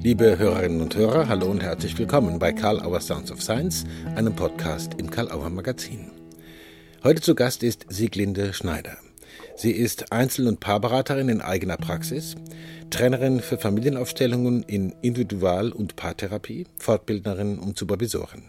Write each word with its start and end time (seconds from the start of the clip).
Liebe 0.00 0.38
Hörerinnen 0.38 0.80
und 0.80 0.94
Hörer, 0.94 1.26
hallo 1.26 1.46
und 1.46 1.60
herzlich 1.60 1.98
willkommen 1.98 2.38
bei 2.38 2.52
Karl 2.52 2.80
Auer 2.80 3.00
Sounds 3.00 3.32
of 3.32 3.42
Science, 3.42 3.84
einem 4.14 4.32
Podcast 4.32 4.92
im 4.96 5.10
Karl 5.10 5.28
Auer 5.32 5.50
Magazin. 5.50 6.12
Heute 7.02 7.20
zu 7.20 7.34
Gast 7.34 7.64
ist 7.64 7.84
Sieglinde 7.88 8.52
Schneider. 8.52 8.96
Sie 9.56 9.72
ist 9.72 10.12
Einzel- 10.12 10.46
und 10.46 10.60
Paarberaterin 10.60 11.28
in 11.28 11.40
eigener 11.40 11.76
Praxis, 11.76 12.36
Trainerin 12.90 13.40
für 13.40 13.58
Familienaufstellungen 13.58 14.62
in 14.62 14.94
Individual- 15.02 15.72
und 15.72 15.96
Paartherapie, 15.96 16.66
Fortbildnerin 16.78 17.58
und 17.58 17.76
Supervisorin. 17.76 18.44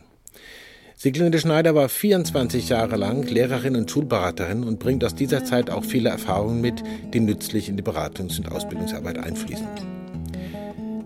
Sieglinde 0.95 1.39
Schneider 1.39 1.73
war 1.73 1.89
24 1.89 2.69
Jahre 2.69 2.95
lang 2.95 3.23
Lehrerin 3.23 3.75
und 3.75 3.89
Schulberaterin 3.89 4.63
und 4.63 4.77
bringt 4.77 5.03
aus 5.03 5.15
dieser 5.15 5.45
Zeit 5.45 5.71
auch 5.71 5.83
viele 5.83 6.09
Erfahrungen 6.09 6.61
mit, 6.61 6.83
die 7.11 7.21
nützlich 7.21 7.69
in 7.69 7.77
die 7.77 7.83
Beratungs- 7.83 8.37
und 8.37 8.51
Ausbildungsarbeit 8.51 9.17
einfließen. 9.17 9.98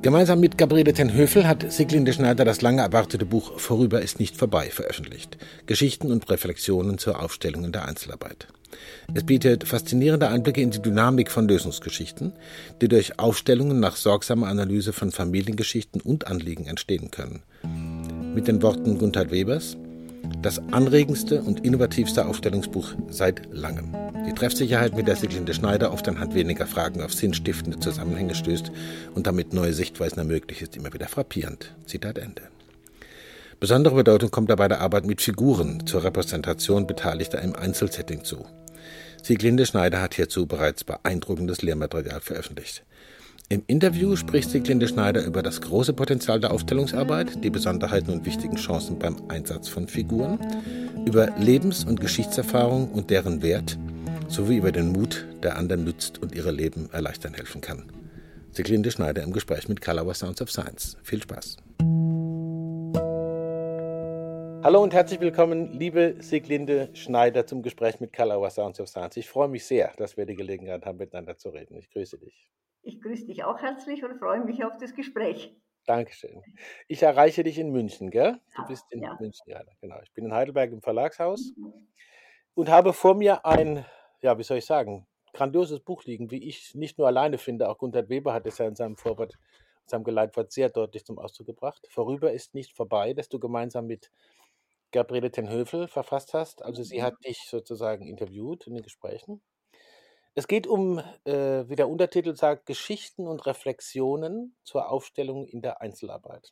Gemeinsam 0.04 0.42
mit 0.42 0.58
Gabriele 0.58 0.92
Tenhöfel 0.92 1.48
hat 1.48 1.72
Siglinde 1.72 2.12
Schneider 2.12 2.44
das 2.44 2.62
lange 2.62 2.82
erwartete 2.82 3.26
Buch 3.26 3.58
Vorüber 3.58 4.02
ist 4.02 4.20
nicht 4.20 4.36
vorbei 4.36 4.70
veröffentlicht. 4.70 5.38
Geschichten 5.66 6.12
und 6.12 6.30
Reflexionen 6.30 6.98
zur 6.98 7.24
Aufstellung 7.24 7.64
in 7.64 7.72
der 7.72 7.86
Einzelarbeit. 7.86 8.48
Es 9.14 9.24
bietet 9.24 9.66
faszinierende 9.66 10.28
Einblicke 10.28 10.60
in 10.60 10.72
die 10.72 10.82
Dynamik 10.82 11.32
von 11.32 11.48
Lösungsgeschichten, 11.48 12.34
die 12.82 12.90
durch 12.90 13.18
Aufstellungen 13.18 13.80
nach 13.80 13.96
sorgsamer 13.96 14.48
Analyse 14.48 14.92
von 14.92 15.14
Familiengeschichten 15.14 16.02
und 16.02 16.28
Anliegen 16.28 16.66
entstehen 16.66 17.10
können. 17.10 17.44
Mit 18.36 18.50
den 18.50 18.62
Worten 18.62 18.98
Gunther 18.98 19.32
Webers, 19.32 19.78
das 20.42 20.60
anregendste 20.72 21.42
und 21.42 21.66
innovativste 21.66 22.26
Aufstellungsbuch 22.26 22.94
seit 23.10 23.48
langem. 23.52 23.96
Die 24.28 24.34
Treffsicherheit, 24.34 24.96
mit 24.96 25.08
der 25.08 25.16
Siglinde 25.16 25.54
Schneider 25.54 25.92
oft 25.92 26.08
anhand 26.08 26.34
weniger 26.34 26.66
Fragen 26.66 27.02
auf 27.02 27.14
sinnstiftende 27.14 27.80
Zusammenhänge 27.80 28.36
stößt 28.36 28.72
und 29.16 29.28
damit 29.28 29.54
neue 29.54 29.74
Sichtweisen 29.74 30.20
ermöglicht, 30.20 30.62
ist 30.62 30.76
immer 30.76 30.94
wieder 30.94 31.08
frappierend. 31.08 31.74
Zitat 31.86 32.18
Ende. 32.18 32.44
Besondere 33.60 33.96
Bedeutung 33.96 34.32
kommt 34.32 34.50
dabei 34.50 34.68
der 34.68 34.82
Arbeit 34.82 35.06
mit 35.06 35.22
Figuren 35.22 35.86
zur 35.88 36.04
Repräsentation 36.04 36.88
Beteiligter 36.88 37.42
im 37.42 37.56
Einzelsetting 37.56 38.24
zu. 38.24 38.46
Sieglinde 39.22 39.66
Schneider 39.66 40.02
hat 40.02 40.16
hierzu 40.16 40.48
bereits 40.48 40.84
beeindruckendes 40.84 41.62
Lehrmaterial 41.62 42.20
veröffentlicht. 42.20 42.84
Im 43.50 43.62
Interview 43.68 44.16
spricht 44.16 44.50
Sieglinde 44.50 44.88
Schneider 44.88 45.24
über 45.24 45.44
das 45.44 45.62
große 45.62 45.94
Potenzial 45.94 46.40
der 46.40 46.52
Aufstellungsarbeit, 46.52 47.44
die 47.44 47.50
Besonderheiten 47.50 48.12
und 48.12 48.26
wichtigen 48.26 48.56
Chancen 48.56 48.98
beim 48.98 49.18
Einsatz 49.28 49.68
von 49.68 49.88
Figuren, 49.88 50.40
über 51.06 51.30
Lebens- 51.38 51.84
und 51.84 52.00
Geschichtserfahrung 52.00 52.90
und 52.92 53.10
deren 53.10 53.44
Wert 53.44 53.78
sowie 54.28 54.58
über 54.58 54.72
den 54.72 54.92
Mut, 54.92 55.28
der 55.44 55.58
anderen 55.58 55.84
nützt 55.84 56.20
und 56.20 56.34
ihre 56.34 56.52
Leben 56.52 56.90
erleichtern 56.92 57.36
helfen 57.36 57.62
kann. 57.62 57.92
Sieglinde 58.52 58.90
Schneider 58.90 59.22
im 59.22 59.34
Gespräch 59.34 59.70
mit 59.70 59.82
Kalauer 59.82 60.16
Sounds 60.16 60.42
of 60.42 60.50
Science. 60.50 60.98
Viel 61.04 61.22
Spaß. 61.22 61.58
Hallo 64.64 64.82
und 64.82 64.94
herzlich 64.94 65.20
willkommen, 65.20 65.78
liebe 65.78 66.16
Sieglinde 66.20 66.90
Schneider, 66.94 67.46
zum 67.46 67.62
Gespräch 67.62 68.00
mit 68.00 68.14
Kalauer 68.14 68.50
Sounds 68.50 68.80
of 68.80 68.88
Science. 68.88 69.18
Ich 69.18 69.28
freue 69.28 69.50
mich 69.50 69.66
sehr, 69.66 69.92
dass 69.98 70.18
wir 70.18 70.26
die 70.26 70.36
Gelegenheit 70.36 70.86
haben, 70.86 70.98
miteinander 70.98 71.38
zu 71.38 71.50
reden. 71.50 71.76
Ich 71.76 71.92
grüße 71.92 72.18
dich. 72.18 72.48
Ich 72.84 73.02
grüße 73.02 73.26
dich 73.26 73.44
auch 73.46 73.60
herzlich 73.60 74.04
und 74.04 74.20
freue 74.20 74.44
mich 74.44 74.64
auf 74.64 74.78
das 74.78 74.94
Gespräch. 74.94 75.56
Dankeschön. 75.86 76.42
Ich 76.88 77.02
erreiche 77.02 77.44
dich 77.44 77.58
in 77.58 77.72
München, 77.72 78.10
gell? 78.10 78.40
Du 78.56 78.66
bist 78.68 78.86
in 78.92 79.02
ja. 79.02 79.18
München, 79.20 79.46
ja, 79.48 79.62
genau. 79.82 80.00
Ich 80.04 80.14
bin 80.14 80.26
in 80.26 80.34
Heidelberg 80.34 80.72
im 80.72 80.82
Verlagshaus 80.82 81.54
mhm. 81.58 81.74
und 82.54 82.70
habe 82.70 82.94
vor 82.94 83.16
mir 83.16 83.46
ein, 83.46 83.86
ja, 84.22 84.38
wie 84.38 84.44
soll 84.44 84.58
ich 84.58 84.66
sagen, 84.66 85.08
grandioses 85.34 85.80
Buch 85.80 86.04
liegen, 86.04 86.30
wie 86.30 86.48
ich 86.48 86.76
nicht 86.76 86.98
nur 86.98 87.08
alleine 87.08 87.38
finde, 87.38 87.70
auch 87.70 87.78
Gunther 87.78 88.08
Weber 88.10 88.34
hat 88.34 88.46
es 88.46 88.58
ja 88.58 88.68
in 88.68 88.76
seinem 88.76 88.98
Vorwort, 88.98 89.34
in 89.84 89.90
seinem 89.90 90.04
Geleitwort 90.04 90.52
sehr 90.52 90.70
deutlich 90.70 91.06
zum 91.06 91.20
Ausdruck 91.20 91.48
gebracht. 91.48 91.86
Vorüber 91.90 92.32
ist 92.32 92.54
nicht 92.54 92.74
vorbei, 92.74 93.14
dass 93.14 93.30
du 93.30 93.40
gemeinsam 93.40 93.88
mit 93.88 94.12
Gabriele 94.92 95.32
Tenhöfel 95.32 95.88
verfasst 95.88 96.34
hast. 96.34 96.62
Also 96.64 96.84
sie 96.84 97.00
mhm. 97.00 97.04
hat 97.04 97.26
dich 97.26 97.40
sozusagen 97.50 98.08
interviewt 98.08 98.68
in 98.68 98.76
den 98.76 98.84
Gesprächen. 98.84 99.42
Es 100.36 100.48
geht 100.48 100.66
um, 100.66 101.00
äh, 101.26 101.70
wie 101.70 101.76
der 101.76 101.90
Untertitel 101.90 102.36
sagt, 102.36 102.66
Geschichten 102.66 103.28
und 103.28 103.46
Reflexionen 103.46 104.56
zur 104.64 104.90
Aufstellung 104.90 105.46
in 105.46 105.62
der 105.62 105.82
Einzelarbeit. 105.82 106.52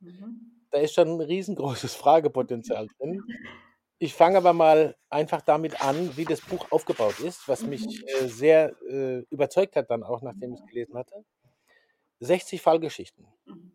Mhm. 0.00 0.66
Da 0.70 0.78
ist 0.78 0.94
schon 0.94 1.08
ein 1.08 1.20
riesengroßes 1.20 1.94
Fragepotenzial 1.96 2.86
drin. 2.98 3.22
Ich 4.00 4.14
fange 4.14 4.36
aber 4.38 4.52
mal 4.52 4.94
einfach 5.10 5.42
damit 5.42 5.82
an, 5.82 6.16
wie 6.16 6.24
das 6.24 6.40
Buch 6.40 6.70
aufgebaut 6.70 7.18
ist, 7.18 7.48
was 7.48 7.62
mich 7.62 7.84
mhm. 7.84 8.04
äh, 8.06 8.28
sehr 8.28 8.80
äh, 8.88 9.24
überzeugt 9.28 9.74
hat 9.74 9.90
dann 9.90 10.04
auch, 10.04 10.22
nachdem 10.22 10.54
ich 10.54 10.60
es 10.60 10.66
gelesen 10.66 10.96
hatte. 10.96 11.24
60 12.20 12.62
Fallgeschichten. 12.62 13.26
Mhm. 13.44 13.72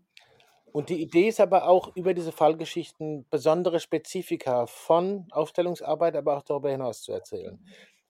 Und 0.72 0.90
die 0.90 1.02
Idee 1.02 1.28
ist 1.28 1.42
aber 1.42 1.68
auch, 1.68 1.96
über 1.96 2.14
diese 2.14 2.32
Fallgeschichten 2.32 3.28
besondere 3.30 3.82
Spezifika 3.82 4.66
von 4.66 5.28
Aufstellungsarbeit, 5.30 6.16
aber 6.16 6.38
auch 6.38 6.44
darüber 6.44 6.72
hinaus 6.72 7.04
zu 7.04 7.12
erzählen. 7.12 7.60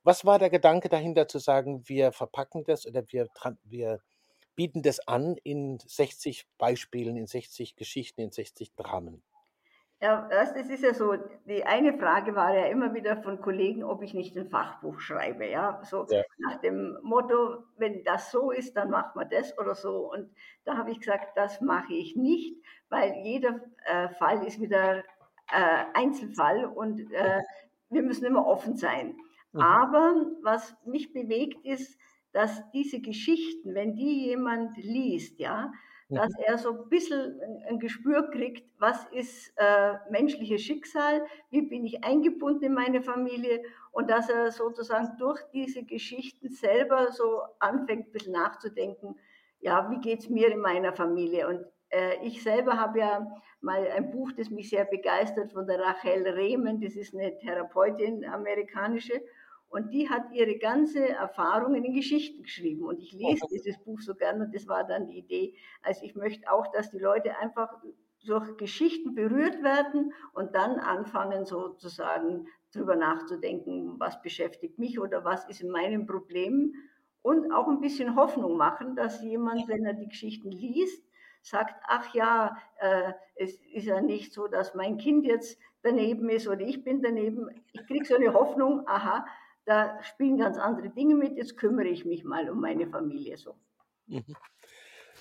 Was 0.04 0.26
war 0.26 0.38
der 0.38 0.50
Gedanke 0.50 0.90
dahinter 0.90 1.28
zu 1.28 1.40
sagen, 1.40 1.88
wir 1.88 2.12
verpacken 2.12 2.64
das 2.66 2.86
oder 2.86 3.04
wir, 3.08 3.28
wir 3.64 4.02
bieten 4.56 4.82
das 4.82 5.08
an 5.08 5.38
in 5.44 5.80
60 5.80 6.46
Beispielen, 6.58 7.16
in 7.16 7.28
60 7.28 7.76
Geschichten, 7.76 8.22
in 8.22 8.32
60 8.32 8.76
Dramen? 8.76 9.24
Ja, 10.02 10.28
das 10.30 10.52
ist 10.52 10.84
ja 10.84 10.94
so. 10.94 11.16
Die 11.46 11.64
eine 11.64 11.98
Frage 11.98 12.36
war 12.36 12.54
ja 12.54 12.66
immer 12.66 12.94
wieder 12.94 13.24
von 13.24 13.40
Kollegen, 13.40 13.86
ob 13.86 14.02
ich 14.02 14.14
nicht 14.14 14.36
ein 14.36 14.50
Fachbuch 14.50 15.00
schreibe. 15.00 15.50
Ja, 15.50 15.82
so 15.86 16.06
ja. 16.10 16.24
nach 16.40 16.60
dem 16.60 16.98
Motto, 17.04 17.64
wenn 17.78 18.04
das 18.04 18.30
so 18.30 18.52
ist, 18.52 18.76
dann 18.76 18.90
macht 18.90 19.16
man 19.16 19.30
das 19.30 19.58
oder 19.58 19.76
so. 19.76 20.12
Und 20.12 20.30
da 20.66 20.76
habe 20.76 20.92
ich 20.92 21.00
gesagt, 21.00 21.38
das 21.38 21.62
mache 21.62 21.94
ich 21.94 22.18
nicht, 22.18 22.58
weil 22.90 23.14
jeder 23.24 23.62
äh, 23.86 24.10
Fall 24.10 24.46
ist 24.46 24.60
wieder 24.60 24.98
äh, 24.98 25.86
Einzelfall 25.94 26.66
und 26.66 27.00
äh, 27.14 27.42
wir 27.90 28.02
müssen 28.02 28.26
immer 28.26 28.46
offen 28.46 28.76
sein. 28.76 29.16
Mhm. 29.54 29.62
Aber 29.62 30.16
was 30.42 30.76
mich 30.86 31.14
bewegt 31.14 31.66
ist, 31.66 31.98
dass 32.32 32.64
diese 32.72 33.00
Geschichten, 33.00 33.76
wenn 33.76 33.96
die 33.96 34.26
jemand 34.26 34.76
liest, 34.78 35.40
ja, 35.40 35.72
mhm. 36.10 36.16
dass 36.16 36.32
er 36.40 36.58
so 36.58 36.72
ein 36.84 36.90
bisschen 36.90 37.40
ein 37.70 37.80
Gespür 37.80 38.30
kriegt, 38.32 38.68
was 38.80 39.06
ist 39.12 39.54
äh, 39.58 39.94
menschliches 40.10 40.62
Schicksal, 40.62 41.26
wie 41.52 41.62
bin 41.62 41.86
ich 41.86 42.04
eingebunden 42.04 42.66
in 42.66 42.74
meine 42.74 43.02
Familie 43.04 43.62
und 43.92 44.10
dass 44.10 44.30
er 44.30 44.52
sozusagen 44.52 45.16
durch 45.20 45.42
diese 45.54 45.84
Geschichten 45.84 46.50
selber 46.50 47.12
so 47.12 47.42
anfängt, 47.60 48.08
ein 48.08 48.12
bisschen 48.12 48.34
nachzudenken, 48.34 49.16
ja, 49.60 49.90
wie 49.92 50.02
geht 50.02 50.20
es 50.20 50.30
mir 50.30 50.52
in 50.52 50.60
meiner 50.60 50.94
Familie? 50.94 51.48
Und 51.48 51.66
äh, 51.90 52.16
ich 52.26 52.44
selber 52.44 52.78
habe 52.78 53.00
ja 53.00 53.42
mal 53.64 53.88
ein 53.88 54.12
Buch, 54.12 54.32
das 54.34 54.50
mich 54.50 54.70
sehr 54.70 54.86
begeistert, 54.86 55.52
von 55.52 55.66
der 55.66 55.80
Rachel 55.80 56.28
Rehmen, 56.28 56.82
das 56.82 56.96
ist 56.96 57.16
eine 57.16 57.38
Therapeutin, 57.40 58.26
amerikanische, 58.26 59.22
und 59.70 59.92
die 59.92 60.08
hat 60.08 60.32
ihre 60.32 60.60
ganze 60.60 61.10
Erfahrung 61.10 61.74
in 61.74 61.96
Geschichten 61.96 62.44
geschrieben. 62.44 62.84
Und 62.84 63.00
ich 63.00 63.12
lese 63.12 63.48
dieses 63.52 63.80
Buch 63.80 64.00
so 64.02 64.14
gern 64.14 64.40
und 64.40 64.54
das 64.54 64.68
war 64.68 64.84
dann 64.84 65.08
die 65.08 65.18
Idee. 65.18 65.56
Also 65.82 66.06
ich 66.06 66.14
möchte 66.14 66.52
auch, 66.52 66.68
dass 66.72 66.92
die 66.92 67.00
Leute 67.00 67.36
einfach 67.38 67.82
durch 68.24 68.56
Geschichten 68.58 69.16
berührt 69.16 69.64
werden 69.64 70.14
und 70.34 70.54
dann 70.54 70.78
anfangen 70.80 71.46
sozusagen 71.46 72.48
drüber 72.72 72.96
nachzudenken, 72.96 74.00
was 74.00 74.22
beschäftigt 74.22 74.78
mich 74.78 75.00
oder 75.00 75.26
was 75.26 75.50
ist 75.50 75.62
in 75.62 75.72
meinem 75.72 76.06
Problem 76.06 76.76
und 77.24 77.52
auch 77.52 77.68
ein 77.68 77.82
bisschen 77.82 78.16
Hoffnung 78.16 78.58
machen, 78.58 78.96
dass 78.96 79.24
jemand, 79.24 79.68
wenn 79.68 79.86
er 79.86 79.94
die 79.94 80.08
Geschichten 80.08 80.52
liest, 80.52 81.04
sagt, 81.44 81.76
ach 81.88 82.14
ja, 82.16 82.58
äh, 82.80 83.14
es 83.36 83.56
ist 83.74 83.86
ja 83.86 84.02
nicht 84.02 84.34
so, 84.34 84.48
dass 84.48 84.74
mein 84.74 84.98
Kind 84.98 85.26
jetzt 85.26 85.60
daneben 85.84 86.30
ist 86.30 86.48
oder 86.48 86.62
ich 86.62 86.84
bin 86.84 87.02
daneben. 87.02 87.50
Ich 87.74 87.86
kriege 87.86 88.06
so 88.06 88.16
eine 88.16 88.34
Hoffnung, 88.34 88.88
aha, 88.88 89.26
da 89.66 90.02
spielen 90.04 90.38
ganz 90.38 90.58
andere 90.58 90.90
Dinge 90.90 91.16
mit, 91.16 91.36
jetzt 91.38 91.58
kümmere 91.58 91.88
ich 91.88 92.06
mich 92.06 92.24
mal 92.24 92.50
um 92.50 92.62
meine 92.62 92.88
Familie 92.88 93.38
so. 93.38 93.56
Mhm. 94.08 94.36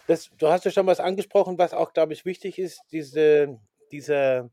Das, 0.06 0.30
du 0.36 0.48
hast 0.48 0.64
ja 0.64 0.70
schon 0.70 0.86
was 0.86 1.00
angesprochen, 1.00 1.58
was 1.58 1.74
auch, 1.74 1.92
glaube 1.92 2.12
ich, 2.12 2.24
wichtig 2.24 2.58
ist, 2.58 2.80
diese, 2.90 3.60
diese, 3.90 4.50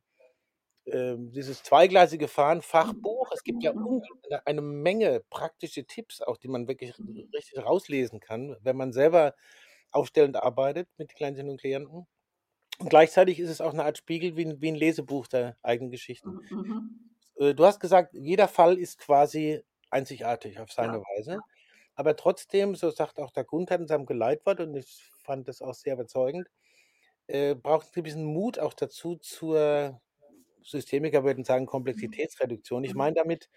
äh, 0.85 1.15
dieses 1.17 1.63
zweigleisige 1.63 2.27
Fahren, 2.27 2.61
Fachbuch. 2.61 3.31
Es 3.33 3.43
gibt 3.43 3.63
ja 3.63 3.73
eine 4.45 4.61
Menge 4.61 5.23
praktische 5.29 5.85
Tipps, 5.85 6.21
auch 6.21 6.37
die 6.37 6.47
man 6.47 6.67
wirklich 6.67 6.93
richtig 7.33 7.63
rauslesen 7.63 8.19
kann, 8.19 8.57
wenn 8.61 8.77
man 8.77 8.91
selber 8.91 9.35
aufstellend 9.91 10.37
arbeitet 10.37 10.87
mit 10.97 11.15
Klientinnen 11.15 11.51
und 11.51 11.59
Klienten. 11.59 12.07
Und 12.79 12.89
gleichzeitig 12.89 13.39
ist 13.39 13.49
es 13.49 13.61
auch 13.61 13.73
eine 13.73 13.83
Art 13.85 13.97
Spiegel 13.97 14.37
wie 14.37 14.61
wie 14.61 14.69
ein 14.69 14.75
Lesebuch 14.75 15.27
der 15.27 15.57
eigenen 15.61 15.91
Geschichten. 15.91 16.39
Mhm. 16.49 17.09
Äh, 17.35 17.53
du 17.53 17.65
hast 17.65 17.79
gesagt, 17.79 18.13
jeder 18.13 18.47
Fall 18.47 18.77
ist 18.77 18.99
quasi 18.99 19.61
einzigartig 19.89 20.59
auf 20.59 20.71
seine 20.71 20.97
Ja, 20.97 21.03
Weise. 21.17 21.39
Aber 21.95 22.15
trotzdem, 22.15 22.75
so 22.75 22.89
sagt 22.91 23.19
auch 23.19 23.31
der 23.31 23.43
Gunther 23.43 23.75
in 23.75 23.87
seinem 23.87 24.05
Geleitwort, 24.05 24.61
und 24.61 24.75
ich 24.75 25.03
fand 25.23 25.47
das 25.47 25.61
auch 25.61 25.73
sehr 25.73 25.95
überzeugend, 25.95 26.47
äh, 27.27 27.55
braucht 27.55 27.87
es 27.87 27.97
ein 27.97 28.03
bisschen 28.03 28.25
Mut 28.25 28.59
auch 28.59 28.73
dazu 28.73 29.17
zur 29.17 29.99
Systemiker 30.63 31.23
würden 31.23 31.43
sagen 31.43 31.63
mhm. 31.63 31.69
Komplexitätsreduktion. 31.69 32.83
Ich 32.83 32.93
mhm. 32.93 32.99
meine 32.99 33.15
damit, 33.15 33.49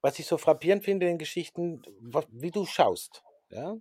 was 0.00 0.18
ich 0.18 0.26
so 0.26 0.38
frappierend 0.38 0.84
finde 0.84 1.06
in 1.06 1.12
den 1.12 1.18
Geschichten, 1.18 1.82
wie 2.30 2.50
du 2.50 2.66
schaust. 2.66 3.22
Ja? 3.50 3.76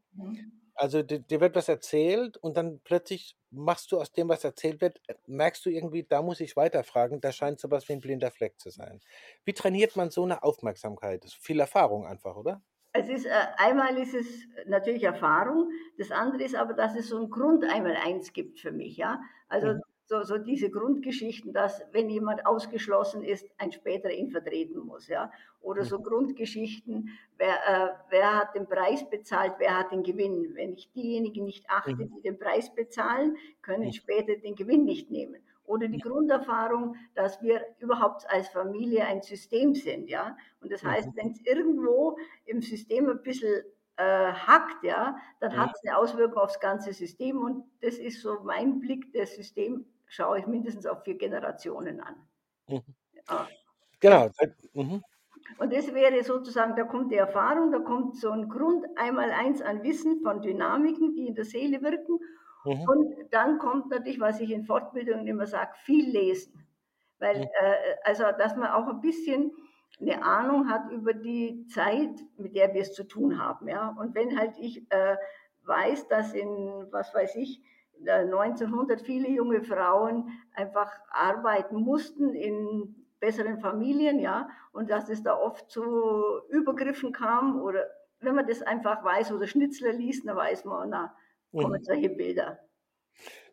Also 0.77 1.01
dir, 1.03 1.19
dir 1.19 1.41
wird 1.41 1.55
was 1.55 1.69
erzählt 1.69 2.37
und 2.37 2.55
dann 2.55 2.79
plötzlich 2.83 3.35
machst 3.49 3.91
du 3.91 3.99
aus 3.99 4.11
dem, 4.13 4.29
was 4.29 4.43
erzählt 4.43 4.79
wird, 4.81 5.01
äh, 5.07 5.15
merkst 5.25 5.65
du 5.65 5.69
irgendwie, 5.71 6.03
da 6.03 6.21
muss 6.21 6.39
ich 6.39 6.55
weiterfragen, 6.55 7.19
da 7.21 7.31
scheint 7.31 7.59
sowas 7.59 7.87
wie 7.89 7.93
ein 7.93 7.99
blinder 8.01 8.31
Fleck 8.31 8.59
zu 8.59 8.69
sein. 8.69 9.01
Wie 9.43 9.53
trainiert 9.53 9.95
man 9.95 10.11
so 10.11 10.23
eine 10.23 10.43
Aufmerksamkeit? 10.43 11.23
Das 11.23 11.33
ist 11.33 11.43
viel 11.45 11.59
Erfahrung 11.59 12.05
einfach, 12.05 12.35
oder? 12.35 12.61
Es 12.93 13.09
ist, 13.09 13.25
äh, 13.25 13.29
einmal 13.57 13.97
ist 13.97 14.13
es 14.15 14.47
natürlich 14.65 15.03
Erfahrung, 15.03 15.69
das 15.97 16.11
andere 16.11 16.43
ist 16.43 16.55
aber, 16.55 16.73
dass 16.73 16.95
es 16.95 17.09
so 17.09 17.19
ein 17.21 17.29
Grund 17.29 17.63
einmal 17.63 17.95
eins 17.95 18.33
gibt 18.33 18.59
für 18.59 18.71
mich, 18.71 18.97
ja. 18.97 19.21
Also 19.49 19.67
Mhm. 19.67 19.81
So, 20.07 20.23
so 20.23 20.37
diese 20.37 20.69
Grundgeschichten, 20.69 21.51
dass 21.53 21.81
wenn 21.91 22.09
jemand 22.09 22.45
ausgeschlossen 22.45 23.23
ist, 23.23 23.45
ein 23.57 23.71
später 23.73 24.09
ihn 24.11 24.31
vertreten 24.31 24.79
muss, 24.79 25.07
ja. 25.09 25.31
Oder 25.61 25.83
so. 25.83 25.99
Grundgeschichten, 25.99 27.09
wer, 27.37 27.55
äh, 27.67 27.89
wer 28.09 28.35
hat 28.39 28.55
den 28.55 28.67
Preis 28.67 29.09
bezahlt, 29.09 29.55
wer 29.57 29.77
hat 29.77 29.91
den 29.91 30.03
Gewinn. 30.03 30.55
Wenn 30.55 30.73
ich 30.73 30.91
diejenigen 30.93 31.43
nicht 31.45 31.69
achte, 31.69 32.05
die 32.07 32.21
den 32.21 32.39
Preis 32.39 32.73
bezahlen, 32.73 33.35
können 33.61 33.91
später 33.91 34.35
den 34.37 34.55
Gewinn 34.55 34.85
nicht 34.85 35.11
nehmen. 35.11 35.41
Oder 35.65 35.89
die 35.89 35.99
Grunderfahrung, 35.99 36.95
dass 37.13 37.41
wir 37.41 37.61
überhaupt 37.79 38.25
als 38.29 38.47
Familie 38.47 39.05
ein 39.05 39.21
System 39.21 39.75
sind, 39.75 40.09
ja. 40.09 40.37
Und 40.61 40.71
das 40.71 40.85
heißt, 40.85 41.09
Mhm. 41.09 41.13
wenn 41.17 41.31
es 41.31 41.41
irgendwo 41.45 42.17
im 42.45 42.61
System 42.61 43.09
ein 43.09 43.21
bisschen 43.21 43.63
äh, 43.97 44.31
hackt, 44.31 44.83
ja, 44.83 45.17
dann 45.41 45.57
hat 45.57 45.71
es 45.75 45.83
eine 45.83 45.97
Auswirkung 45.97 46.37
aufs 46.37 46.59
ganze 46.61 46.93
System. 46.93 47.39
Und 47.39 47.65
das 47.81 47.95
ist 47.97 48.21
so 48.21 48.39
mein 48.43 48.79
Blick, 48.79 49.11
das 49.11 49.35
System 49.35 49.85
schaue 50.07 50.39
ich 50.39 50.47
mindestens 50.47 50.85
auf 50.85 51.03
vier 51.03 51.17
Generationen 51.17 52.01
an. 52.01 52.27
Mhm. 52.67 52.95
Ja. 53.29 53.47
Genau. 53.99 54.29
Mhm. 54.73 55.03
Und 55.59 55.73
das 55.73 55.93
wäre 55.93 56.23
sozusagen, 56.23 56.75
da 56.75 56.83
kommt 56.83 57.11
die 57.11 57.15
Erfahrung, 57.15 57.71
da 57.71 57.79
kommt 57.79 58.17
so 58.17 58.29
ein 58.31 58.49
Grund 58.49 58.85
einmal 58.95 59.31
eins 59.31 59.61
an 59.61 59.83
Wissen 59.83 60.21
von 60.21 60.41
Dynamiken, 60.41 61.15
die 61.15 61.27
in 61.27 61.35
der 61.35 61.45
Seele 61.45 61.81
wirken. 61.81 62.19
Mhm. 62.65 62.87
Und 62.87 63.15
dann 63.31 63.57
kommt 63.59 63.89
natürlich, 63.89 64.19
was 64.19 64.39
ich 64.41 64.51
in 64.51 64.65
Fortbildungen 64.65 65.27
immer 65.27 65.45
sage, 65.47 65.71
viel 65.83 66.09
lesen. 66.09 66.67
Weil, 67.19 67.35
Mhm. 67.35 67.47
äh, 67.61 67.95
also, 68.03 68.23
dass 68.37 68.55
man 68.55 68.69
auch 68.71 68.87
ein 68.87 69.01
bisschen 69.01 69.51
eine 69.99 70.23
Ahnung 70.23 70.69
hat 70.69 70.91
über 70.91 71.13
die 71.13 71.65
Zeit, 71.67 72.11
mit 72.37 72.55
der 72.55 72.73
wir 72.73 72.81
es 72.81 72.93
zu 72.93 73.03
tun 73.05 73.39
haben. 73.41 73.67
Ja? 73.67 73.95
Und 73.99 74.15
wenn 74.15 74.37
halt 74.37 74.57
ich 74.59 74.91
äh, 74.91 75.17
weiß, 75.63 76.07
dass 76.07 76.33
in, 76.33 76.87
was 76.91 77.13
weiß 77.13 77.35
ich, 77.37 77.61
1900 78.05 79.01
viele 79.01 79.29
junge 79.29 79.63
Frauen 79.63 80.29
einfach 80.53 80.91
arbeiten 81.09 81.75
mussten 81.81 82.33
in 82.33 83.07
besseren 83.19 83.59
Familien, 83.59 84.19
ja, 84.19 84.49
und 84.71 84.89
dass 84.89 85.09
es 85.09 85.23
da 85.23 85.35
oft 85.37 85.69
zu 85.71 85.83
Übergriffen 86.49 87.11
kam 87.11 87.61
oder 87.61 87.87
wenn 88.19 88.35
man 88.35 88.47
das 88.47 88.61
einfach 88.61 89.03
weiß 89.03 89.31
oder 89.31 89.47
Schnitzler 89.47 89.93
liest, 89.93 90.27
dann 90.27 90.35
weiß 90.35 90.65
man, 90.65 90.89
na, 90.89 91.15
kommen 91.55 91.83
solche 91.83 92.09
Bilder. 92.09 92.59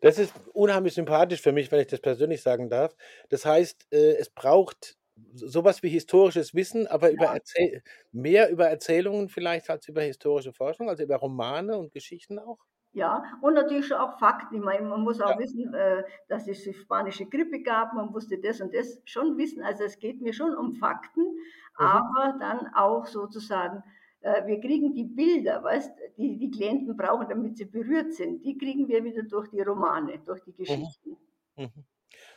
Das 0.00 0.18
ist 0.18 0.34
unheimlich 0.52 0.94
sympathisch 0.94 1.40
für 1.40 1.52
mich, 1.52 1.70
wenn 1.72 1.80
ich 1.80 1.86
das 1.88 2.00
persönlich 2.00 2.42
sagen 2.42 2.68
darf. 2.70 2.96
Das 3.28 3.44
heißt, 3.44 3.86
äh, 3.92 4.14
es 4.16 4.30
braucht 4.30 4.96
sowas 5.34 5.82
wie 5.82 5.88
historisches 5.88 6.54
Wissen, 6.54 6.86
aber 6.86 7.10
über. 7.10 7.26
Erzähl 7.26 7.82
mehr 8.12 8.50
über 8.50 8.66
Erzählungen 8.68 9.28
vielleicht 9.28 9.70
als 9.70 9.88
über 9.88 10.02
historische 10.02 10.52
Forschung, 10.52 10.88
also 10.88 11.02
über 11.04 11.16
Romane 11.16 11.78
und 11.78 11.92
Geschichten 11.92 12.38
auch? 12.38 12.58
Ja, 12.94 13.24
und 13.40 13.54
natürlich 13.54 13.88
schon 13.88 13.98
auch 13.98 14.18
Fakten. 14.20 14.54
Ich 14.56 14.62
meine, 14.62 14.86
man 14.88 15.00
muss 15.02 15.20
auch 15.20 15.36
Ja. 15.36 15.38
wissen, 15.38 15.74
äh, 15.74 16.04
dass 16.28 16.46
es 16.46 16.62
die 16.62 16.72
spanische 16.74 17.26
Grippe 17.26 17.60
gab. 17.62 17.92
Man 17.92 18.10
musste 18.12 18.38
das 18.38 18.60
und 18.60 18.72
das 18.74 19.00
schon 19.04 19.36
wissen. 19.36 19.62
Also 19.62 19.82
es 19.84 19.98
geht 19.98 20.20
mir 20.22 20.32
schon 20.32 20.54
um 20.54 20.74
Fakten, 20.74 21.26
Mhm. 21.78 21.98
aber 21.98 22.36
dann 22.38 22.68
auch 22.74 23.06
sozusagen, 23.06 23.82
äh, 24.20 24.46
wir 24.46 24.60
kriegen 24.60 24.94
die 24.94 25.04
Bilder, 25.04 25.62
weißt, 25.64 25.92
die 26.16 26.38
die 26.38 26.50
Klienten 26.52 26.96
brauchen, 26.96 27.28
damit 27.28 27.56
sie 27.58 27.64
berührt 27.64 28.12
sind. 28.14 28.44
Die 28.44 28.56
kriegen 28.56 28.86
wir 28.88 29.02
wieder 29.02 29.24
durch 29.24 29.48
die 29.50 29.60
Romane, 29.60 30.20
durch 30.24 30.42
die 30.44 30.54
Mhm. 30.68 30.92
Geschichten. 30.92 31.16
Mhm. 31.56 31.86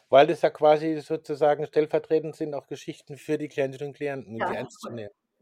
Weil 0.10 0.27
das 0.27 0.42
ja 0.44 0.50
quasi 0.51 1.00
sozusagen 1.01 1.68
stellvertretend 1.68 2.36
sind 2.36 2.53
auch 2.56 2.68
Geschichten 2.68 3.18
für 3.18 3.38
die 3.39 3.50
Klientinnen 3.50 3.89
und 3.89 3.95
Klienten, 3.98 4.39
Ja, 4.39 4.48
die 4.48 4.53
ernst 4.56 4.81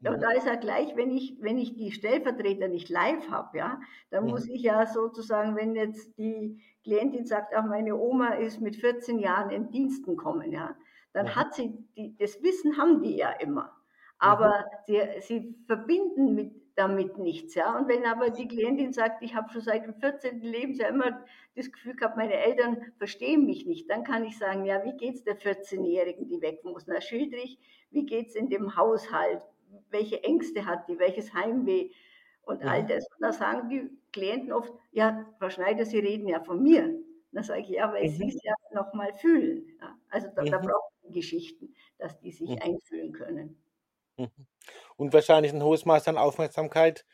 und 0.04 0.22
Mhm. 0.22 0.24
da 0.24 0.32
ist 0.32 0.46
ja 0.46 0.56
gleich, 0.56 0.96
wenn 0.96 1.12
ich 1.12 1.38
wenn 1.42 1.58
ich 1.58 1.76
die 1.76 1.92
Stellvertreter 1.92 2.68
nicht 2.68 2.90
live 2.90 3.30
habe, 3.30 3.58
ja, 3.58 3.80
dann 4.12 4.28
muss 4.28 4.48
Mhm. 4.48 4.50
ich 4.50 4.62
ja 4.64 4.86
sozusagen, 4.86 5.56
wenn 5.56 5.76
jetzt 5.76 6.18
die 6.18 6.62
Klientin 6.84 7.26
sagt: 7.26 7.54
„Ach, 7.56 7.66
meine 7.66 7.96
Oma 7.98 8.30
ist 8.36 8.62
mit 8.62 8.76
14 8.78 9.20
Jahren 9.20 9.50
in 9.52 9.70
Diensten 9.72 10.16
gekommen“, 10.18 10.52
ja, 10.52 10.76
dann 11.14 11.36
Mhm. 11.36 11.36
hat 11.36 11.54
sie 11.56 11.74
die 11.98 12.16
das 12.18 12.42
Wissen 12.44 12.78
haben 12.78 13.02
die 13.02 13.16
ja 13.18 13.32
immer, 13.32 13.76
Mhm. 14.24 14.56
aber 14.58 14.66
sie 14.86 15.02
sie 15.22 15.56
verbinden 15.68 16.36
mit 16.36 16.54
damit 16.78 17.18
nichts, 17.18 17.56
ja. 17.56 17.78
Und 17.78 17.88
wenn 17.88 18.06
aber 18.06 18.30
die 18.32 18.48
Klientin 18.50 18.92
sagt: 18.94 19.24
„Ich 19.24 19.34
habe 19.36 19.50
schon 19.52 19.62
seit 19.62 19.86
dem 19.86 19.96
14. 19.96 20.46
Lebensjahr 20.48 20.90
immer 20.90 21.24
das 21.56 21.72
Gefühl 21.72 21.96
gehabt, 21.96 22.18
meine 22.18 22.34
Eltern 22.36 22.92
verstehen 22.98 23.46
mich 23.46 23.66
nicht“, 23.66 23.90
dann 23.90 24.04
kann 24.04 24.26
ich 24.26 24.38
sagen: 24.38 24.66
„Ja, 24.66 24.84
wie 24.84 24.98
geht's 24.98 25.24
der 25.24 25.38
14-Jährigen, 25.38 26.28
die 26.28 26.42
weg 26.42 26.64
muss?“ 26.66 26.86
Na, 26.88 27.00
schildere 27.02 27.42
ich, 27.42 27.60
wie 27.92 28.06
geht's 28.06 28.36
in 28.36 28.50
dem 28.50 28.76
Haushalt? 28.76 29.42
Welche 29.90 30.24
Ängste 30.24 30.66
hat 30.66 30.88
die? 30.90 31.00
Welches 31.00 31.34
Heimweh? 31.34 31.92
Und 32.44 32.64
all 32.68 32.86
Mhm. 32.86 32.88
das. 32.88 33.06
Und 33.16 33.22
da 33.22 33.34
sagen 33.34 33.70
die 33.70 33.90
Klienten 34.12 34.52
oft: 34.54 34.74
„Ja, 34.92 35.26
Frau 35.40 35.50
Schneider, 35.50 35.86
Sie 35.86 36.00
reden 36.00 36.28
ja 36.28 36.42
von 36.44 36.62
mir.“ 36.64 37.00
Dann 37.32 37.44
sage 37.44 37.62
ich: 37.62 37.70
„Ja, 37.70 37.92
weil 37.94 38.06
Mhm. 38.06 38.06
Sie's 38.08 38.40
ja 38.44 38.54
noch 38.74 38.94
mal 38.94 39.14
fühlen“, 39.14 39.78
ja. 39.82 39.98
Also, 40.10 40.30
da 40.36 40.46
da 40.46 40.58
Mhm. 40.58 40.60
braucht 40.60 40.94
man 41.04 41.12
Geschichten, 41.14 41.74
dass 41.98 42.20
die 42.20 42.32
sich 42.32 42.62
Mhm. 42.62 42.62
einfühlen 42.62 43.14
können. 43.14 43.58
Mhm. 44.18 44.48
Und 44.98 45.14
wahrscheinlich 45.14 45.54
ein 45.54 45.64
hohes 45.64 45.86
Maß 45.86 46.08
an 46.08 46.18
Aufmerksamkeit 46.18 47.06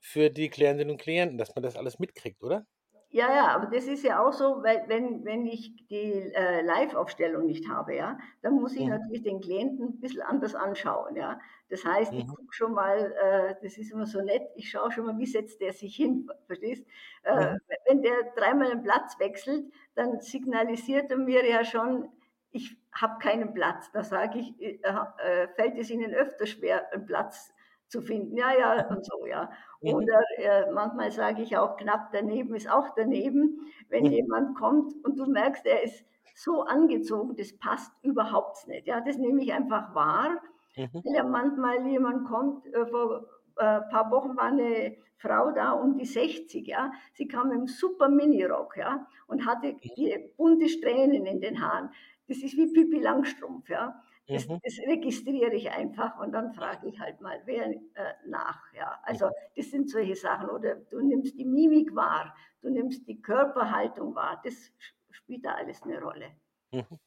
für 0.00 0.30
die 0.30 0.50
Klientinnen 0.50 0.90
und 0.92 1.00
Klienten, 1.00 1.38
dass 1.38 1.54
man 1.54 1.62
das 1.62 1.76
alles 1.76 1.98
mitkriegt, 1.98 2.42
oder? 2.42 2.66
Ja, 3.12 3.34
ja, 3.34 3.48
aber 3.56 3.66
das 3.66 3.86
ist 3.88 4.04
ja 4.04 4.22
auch 4.24 4.32
so, 4.32 4.62
weil 4.62 4.84
wenn 4.86 5.24
wenn 5.24 5.44
ich 5.44 5.74
die, 5.88 6.12
äh, 6.32 6.62
Live-Aufstellung 6.62 7.44
nicht 7.44 7.68
habe, 7.68 7.96
ja, 7.96 8.18
dann 8.40 8.52
muss 8.54 8.76
ich 8.76 8.84
Mhm. 8.84 8.86
natürlich 8.86 9.22
den 9.24 9.40
Klienten 9.40 9.84
'n 9.96 10.00
bisschen 10.00 10.22
anders 10.22 10.54
anschauen, 10.54 11.16
ja. 11.16 11.40
Das 11.70 11.84
heißt, 11.84 12.14
ich 12.16 12.24
Mhm. 12.24 12.36
gucke 12.36 12.52
schon 12.54 12.72
mal, 12.72 13.12
äh 13.20 13.56
das 13.64 13.76
ist 13.78 13.90
immer 13.90 14.06
so 14.06 14.20
nett, 14.22 14.42
ich 14.54 14.70
schaue 14.70 14.92
schon 14.92 15.06
mal, 15.06 15.18
wie 15.18 15.26
setzt 15.26 15.60
der 15.60 15.72
sich 15.72 15.96
hin, 15.96 16.30
verstehst? 16.46 16.86
Äh, 17.24 17.34
Mhm. 17.34 17.60
wenn 17.88 18.00
der 18.02 18.30
dreimal 18.36 18.68
den 18.70 18.82
Platz 18.84 19.18
wechselt, 19.18 19.72
dann 19.96 20.20
signalisiert 20.20 21.10
er 21.10 21.16
mir 21.16 21.44
ja 21.48 21.64
schon, 21.64 22.10
ich 22.52 22.76
habe 22.92 23.18
keinen 23.18 23.52
Platz. 23.54 23.90
Da 23.90 24.04
sage 24.04 24.38
ich, 24.38 24.60
äh, 24.62 24.78
äh, 25.18 25.48
fällt 25.48 25.76
es 25.78 25.90
Ihnen 25.90 26.14
öfter 26.14 26.46
schwer, 26.46 26.92
einen 26.92 27.06
Platz 27.06 27.52
zu 27.90 28.02
finden? 28.02 28.36
Ja, 28.38 28.52
ja, 28.58 28.88
und 28.90 29.04
so, 29.06 29.26
ja. 29.26 29.50
Mhm. 29.82 29.94
Oder, 29.96 30.20
äh, 30.38 30.72
manchmal 30.72 31.10
sage 31.12 31.42
ich 31.42 31.56
auch, 31.58 31.76
knapp 31.76 32.10
daneben 32.12 32.54
ist 32.56 32.70
auch 32.70 32.90
daneben. 32.96 33.60
Wenn 33.90 34.08
Mhm. 34.08 34.10
jemand 34.10 34.56
kommt 34.58 34.94
und 35.04 35.18
du 35.18 35.26
merkst, 35.26 35.66
er 35.66 35.82
ist 35.84 36.04
so 36.34 36.62
angezogen, 36.64 37.36
das 37.36 37.58
passt 37.58 37.92
überhaupt 38.02 38.66
nicht, 38.68 38.86
ja. 38.88 39.00
Das 39.02 39.18
nehme 39.18 39.42
ich 39.42 39.52
einfach 39.52 39.94
wahr, 39.94 40.42
Mhm. 40.76 41.02
weil 41.04 41.14
ja 41.16 41.24
manchmal 41.24 41.86
jemand 41.88 42.26
kommt, 42.28 42.66
äh, 42.74 42.86
vor, 42.86 43.26
äh, 43.56 43.80
paar 43.90 44.10
Wochen 44.12 44.36
war 44.36 44.50
'ne 44.52 44.98
Frau 45.18 45.52
da 45.52 45.72
um 45.72 45.96
die 45.98 46.06
60, 46.06 46.66
ja. 46.68 46.92
Sie 47.14 47.28
kam 47.28 47.52
im 47.52 47.66
super 47.68 48.08
Minirock, 48.08 48.76
ja, 48.78 49.06
und 49.28 49.46
hatte 49.46 49.76
Mhm. 49.84 50.00
bunte 50.36 50.68
Strähnen 50.68 51.26
in 51.26 51.40
den 51.42 51.60
Haaren. 51.62 51.90
Das 52.28 52.38
ist 52.38 52.56
wie 52.56 52.72
Pippi 52.72 53.00
Langstrumpf, 53.00 53.68
ja. 53.70 54.02
Das 54.34 54.46
das 54.62 54.78
registriere 54.86 55.54
ich 55.54 55.70
einfach 55.70 56.18
und 56.20 56.30
dann 56.32 56.52
frage 56.54 56.88
ich 56.88 57.00
halt 57.00 57.20
mal 57.20 57.40
wer 57.46 57.66
äh, 57.66 58.14
nach, 58.26 58.72
ja. 58.74 59.00
Also, 59.02 59.28
Mhm. 59.28 59.50
das 59.56 59.70
sind 59.70 59.90
solche 59.90 60.14
Sachen. 60.14 60.48
Oder 60.50 60.76
du 60.76 61.00
nimmst 61.00 61.36
die 61.38 61.44
Mimik 61.44 61.94
wahr, 61.96 62.34
du 62.62 62.70
nimmst 62.70 63.08
die 63.08 63.20
Körperhaltung 63.20 64.14
wahr. 64.14 64.40
Das 64.44 64.54
sp 64.70 64.78
spielt 65.10 65.44
da 65.44 65.54
alles 65.54 65.84
'ne 65.84 66.00
Rolle. 66.00 66.40
Mhm. 66.72 66.98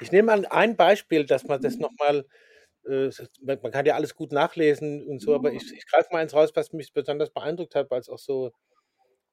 Ich 0.00 0.12
nehme 0.12 0.32
an 0.32 0.46
ein 0.46 0.76
Beispiel, 0.76 1.26
dass 1.26 1.48
man 1.48 1.60
das 1.60 1.78
Mhm. 1.78 1.80
noch 1.80 1.90
mal, 1.98 2.26
äh, 2.88 3.10
man 3.42 3.72
kann 3.72 3.86
ja 3.86 3.94
alles 3.96 4.14
gut 4.16 4.32
nachlesen 4.32 5.06
und 5.06 5.20
so, 5.22 5.34
aber 5.34 5.52
ich 5.52 5.72
ich 5.72 5.86
greife 5.86 6.08
mal 6.12 6.20
eins 6.20 6.34
raus, 6.34 6.52
was 6.54 6.72
mich 6.72 6.92
besonders 6.92 7.30
beeindruckt 7.32 7.74
hat, 7.74 7.90
weil's 7.90 8.08
auch 8.10 8.18
so 8.18 8.52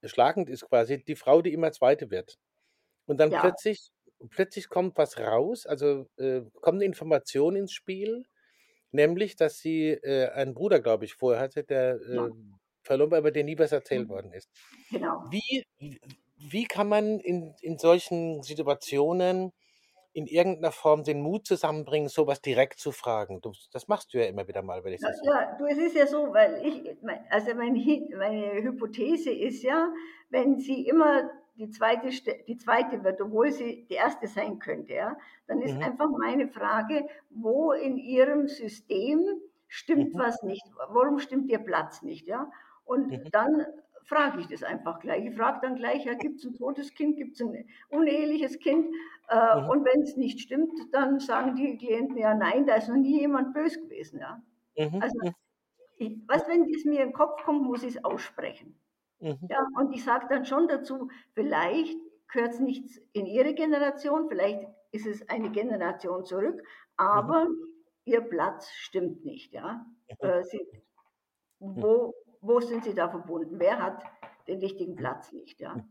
schlagend 0.06 0.50
ist 0.50 0.68
quasi, 0.70 1.04
die 1.04 1.16
Frau, 1.16 1.42
die 1.44 1.54
immer 1.54 1.72
Zweite 1.74 2.12
wird. 2.12 2.38
Und 3.08 3.20
dann 3.20 3.32
Ja. 3.32 3.36
plötzlich 3.36 3.90
plötzlich 4.30 4.70
kommt 4.70 4.98
was 4.98 5.20
raus, 5.20 5.66
also, 5.66 6.08
äh, 6.18 6.42
kommt 6.62 6.80
'ne 6.80 6.86
Information 6.86 7.56
ins 7.56 7.74
Spiel, 7.74 8.26
nämlich, 8.92 9.36
dass 9.38 9.60
sie, 9.60 9.90
äh, 9.92 10.30
einen 10.32 10.54
Bruder, 10.56 10.82
glaube 10.82 11.06
ich, 11.06 11.16
vorher 11.16 11.42
hatte, 11.44 11.64
der, 11.66 11.96
Ja. 12.12 12.28
äh, 12.28 12.32
verloren 12.84 13.12
war, 13.12 13.20
über 13.20 13.32
den 13.32 13.48
nie 13.48 13.60
was 13.60 13.72
erzählt 13.74 14.10
Mhm. 14.10 14.10
worden 14.10 14.34
ist. 14.34 14.50
Genau. 14.92 15.24
Wie 15.24 15.66
wie 16.38 16.66
kann 16.66 16.90
man 16.90 17.20
in 17.22 17.56
in 17.62 17.78
solchen 17.80 18.44
Situationen 18.44 19.52
in 20.14 20.28
irgend 20.28 20.62
'ner 20.62 20.72
Form 20.74 21.04
den 21.06 21.22
Mut 21.22 21.48
zusammenbringen, 21.48 22.10
so 22.10 22.28
was 22.28 22.42
direkt 22.42 22.80
zu 22.82 22.92
fragen? 22.94 23.42
Du 23.42 23.54
das 23.74 23.88
machst 23.90 24.14
du 24.14 24.20
ja 24.20 24.26
immer 24.28 24.48
wieder 24.50 24.64
mal, 24.64 24.84
wenn 24.86 24.94
ich 24.94 25.04
Ja, 25.04 25.08
das 25.08 25.20
so 25.22 25.30
ja, 25.30 25.56
du, 25.58 25.66
es 25.66 25.78
ist 25.78 25.96
ja 25.96 26.06
so, 26.06 26.34
weil 26.34 26.62
ich 26.66 26.96
also 27.30 27.56
mein 27.56 27.76
Hi 27.76 28.08
meine 28.16 28.62
Hypothese 28.62 29.32
ist 29.32 29.64
ja, 29.64 29.92
wenn 30.30 30.60
sie 30.60 30.86
immer 30.88 31.30
die 31.62 31.70
zweite 31.70 32.10
die 32.48 32.58
zweite 32.58 33.04
wird, 33.04 33.22
obwohl 33.22 33.52
sie 33.52 33.86
die 33.90 33.94
erste 33.96 34.28
sein 34.28 34.60
könnte, 34.60 34.94
ja, 34.94 35.18
dann 35.48 35.62
ist 35.62 35.78
Mhm. 35.78 35.84
einfach 35.84 36.10
meine 36.10 36.48
Frage, 36.48 37.08
wo 37.30 37.72
in 37.72 37.98
ihrem 37.98 38.48
System 38.48 39.20
stimmt 39.68 40.14
Mhm. 40.14 40.20
was 40.20 40.42
nicht? 40.44 40.64
Warum 40.90 41.20
stimmt 41.20 41.50
ihr 41.50 41.60
Platz 41.60 42.02
nicht, 42.02 42.28
ja? 42.28 42.52
Und 42.86 43.12
Mhm. 43.12 43.30
dann 43.32 43.66
frage 44.04 44.40
ich 44.42 44.48
das 44.48 44.64
einfach 44.64 45.00
gleich. 45.00 45.26
Ich 45.26 45.36
frage 45.38 45.60
dann 45.62 45.76
gleich, 45.76 46.06
ja, 46.06 46.14
gibt 46.16 46.40
es 46.40 46.46
ein 46.46 46.56
totes 46.56 46.94
Kind, 46.94 47.18
gibt 47.18 47.36
es 47.36 47.42
ein 47.42 47.66
uneheliches 47.90 48.60
Kind? 48.60 48.88
Äh, 49.30 49.62
mhm. 49.62 49.70
Und 49.70 49.86
wenn 49.86 50.02
es 50.02 50.18
nicht 50.18 50.40
stimmt, 50.42 50.74
dann 50.92 51.20
sagen 51.20 51.56
die 51.56 51.78
Klienten 51.78 52.18
ja, 52.18 52.34
nein, 52.34 52.66
da 52.66 52.76
ist 52.76 52.90
noch 52.90 52.98
nie 52.98 53.20
jemand 53.22 53.54
böse 53.54 53.80
gewesen. 53.82 54.20
Ja? 54.20 54.42
Mhm. 54.78 55.02
Also, 55.02 55.18
mhm. 55.22 55.34
ich, 55.98 56.18
was, 56.28 56.48
wenn 56.48 56.64
es 56.74 56.86
mir 56.86 57.02
in 57.02 57.10
den 57.10 57.14
Kopf 57.14 57.44
kommt, 57.44 57.64
muss 57.64 57.84
ich 57.84 57.96
es 57.98 58.04
aussprechen. 58.06 58.76
Mhm. 59.22 59.48
Ja, 59.50 59.66
und 59.80 59.94
ich 59.94 60.04
sage 60.04 60.26
dann 60.30 60.46
schon 60.46 60.68
dazu, 60.68 61.10
vielleicht 61.34 61.98
gehört 62.28 62.54
es 62.54 62.60
nicht 62.60 62.86
in 63.14 63.26
Ihre 63.26 63.54
Generation, 63.54 64.28
vielleicht 64.28 64.68
ist 64.92 65.06
es 65.06 65.28
eine 65.30 65.52
Generation 65.52 66.26
zurück, 66.26 66.62
aber 66.98 67.46
mhm. 67.46 67.68
Ihr 68.04 68.22
Platz 68.22 68.70
stimmt 68.72 69.24
nicht. 69.26 69.54
Ja? 69.54 69.86
Mhm. 70.10 70.28
Äh, 70.28 70.44
Sie, 70.44 70.60
wo, 71.60 72.14
wo 72.42 72.60
sind 72.60 72.84
Sie 72.84 72.96
da 72.96 73.10
verbunden? 73.10 73.60
Wer 73.60 73.80
hat 73.80 74.04
den 74.48 74.60
richtigen 74.60 74.96
Platz 74.96 75.32
nicht? 75.32 75.60
Ja? 75.60 75.86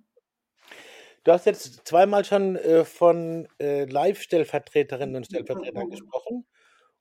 Du 1.22 1.32
hast 1.32 1.46
jetzt 1.46 1.86
zweimal 1.86 2.24
schon 2.24 2.56
äh, 2.56 2.84
von 2.84 3.46
äh, 3.60 3.84
Live-Stellvertreterinnen 3.84 5.16
und 5.16 5.26
Stellvertretern 5.26 5.88
gesprochen. 5.88 6.46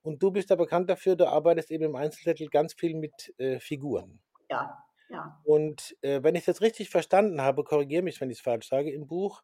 Und 0.01 0.21
du 0.21 0.31
bist 0.31 0.51
da 0.51 0.55
bekannt 0.55 0.89
dafür, 0.89 1.15
du 1.15 1.27
arbeitest 1.27 1.71
eben 1.71 1.85
im 1.85 1.95
Einzelzettel 1.95 2.47
ganz 2.49 2.73
viel 2.73 2.95
mit 2.95 3.33
äh, 3.37 3.59
Figuren. 3.59 4.19
Ja, 4.49 4.77
ja. 5.09 5.39
Und 5.43 5.97
äh, 6.01 6.21
wenn 6.23 6.35
ich 6.35 6.45
das 6.45 6.61
richtig 6.61 6.89
verstanden 6.89 7.41
habe, 7.41 7.63
korrigiere 7.63 8.03
mich, 8.03 8.21
wenn 8.21 8.29
ich 8.29 8.37
es 8.37 8.43
falsch 8.43 8.67
sage, 8.67 8.91
im 8.91 9.07
Buch 9.07 9.43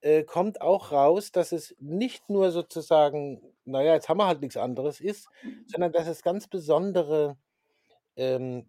äh, 0.00 0.22
kommt 0.22 0.60
auch 0.60 0.92
raus, 0.92 1.32
dass 1.32 1.52
es 1.52 1.74
nicht 1.80 2.28
nur 2.28 2.50
sozusagen, 2.50 3.40
naja, 3.64 3.94
jetzt 3.94 4.08
haben 4.08 4.18
wir 4.18 4.26
halt 4.26 4.40
nichts 4.40 4.56
anderes 4.56 5.00
ist, 5.00 5.28
mhm. 5.42 5.64
sondern 5.66 5.92
dass 5.92 6.06
es 6.06 6.22
ganz 6.22 6.46
besondere 6.46 7.36
ähm, 8.16 8.68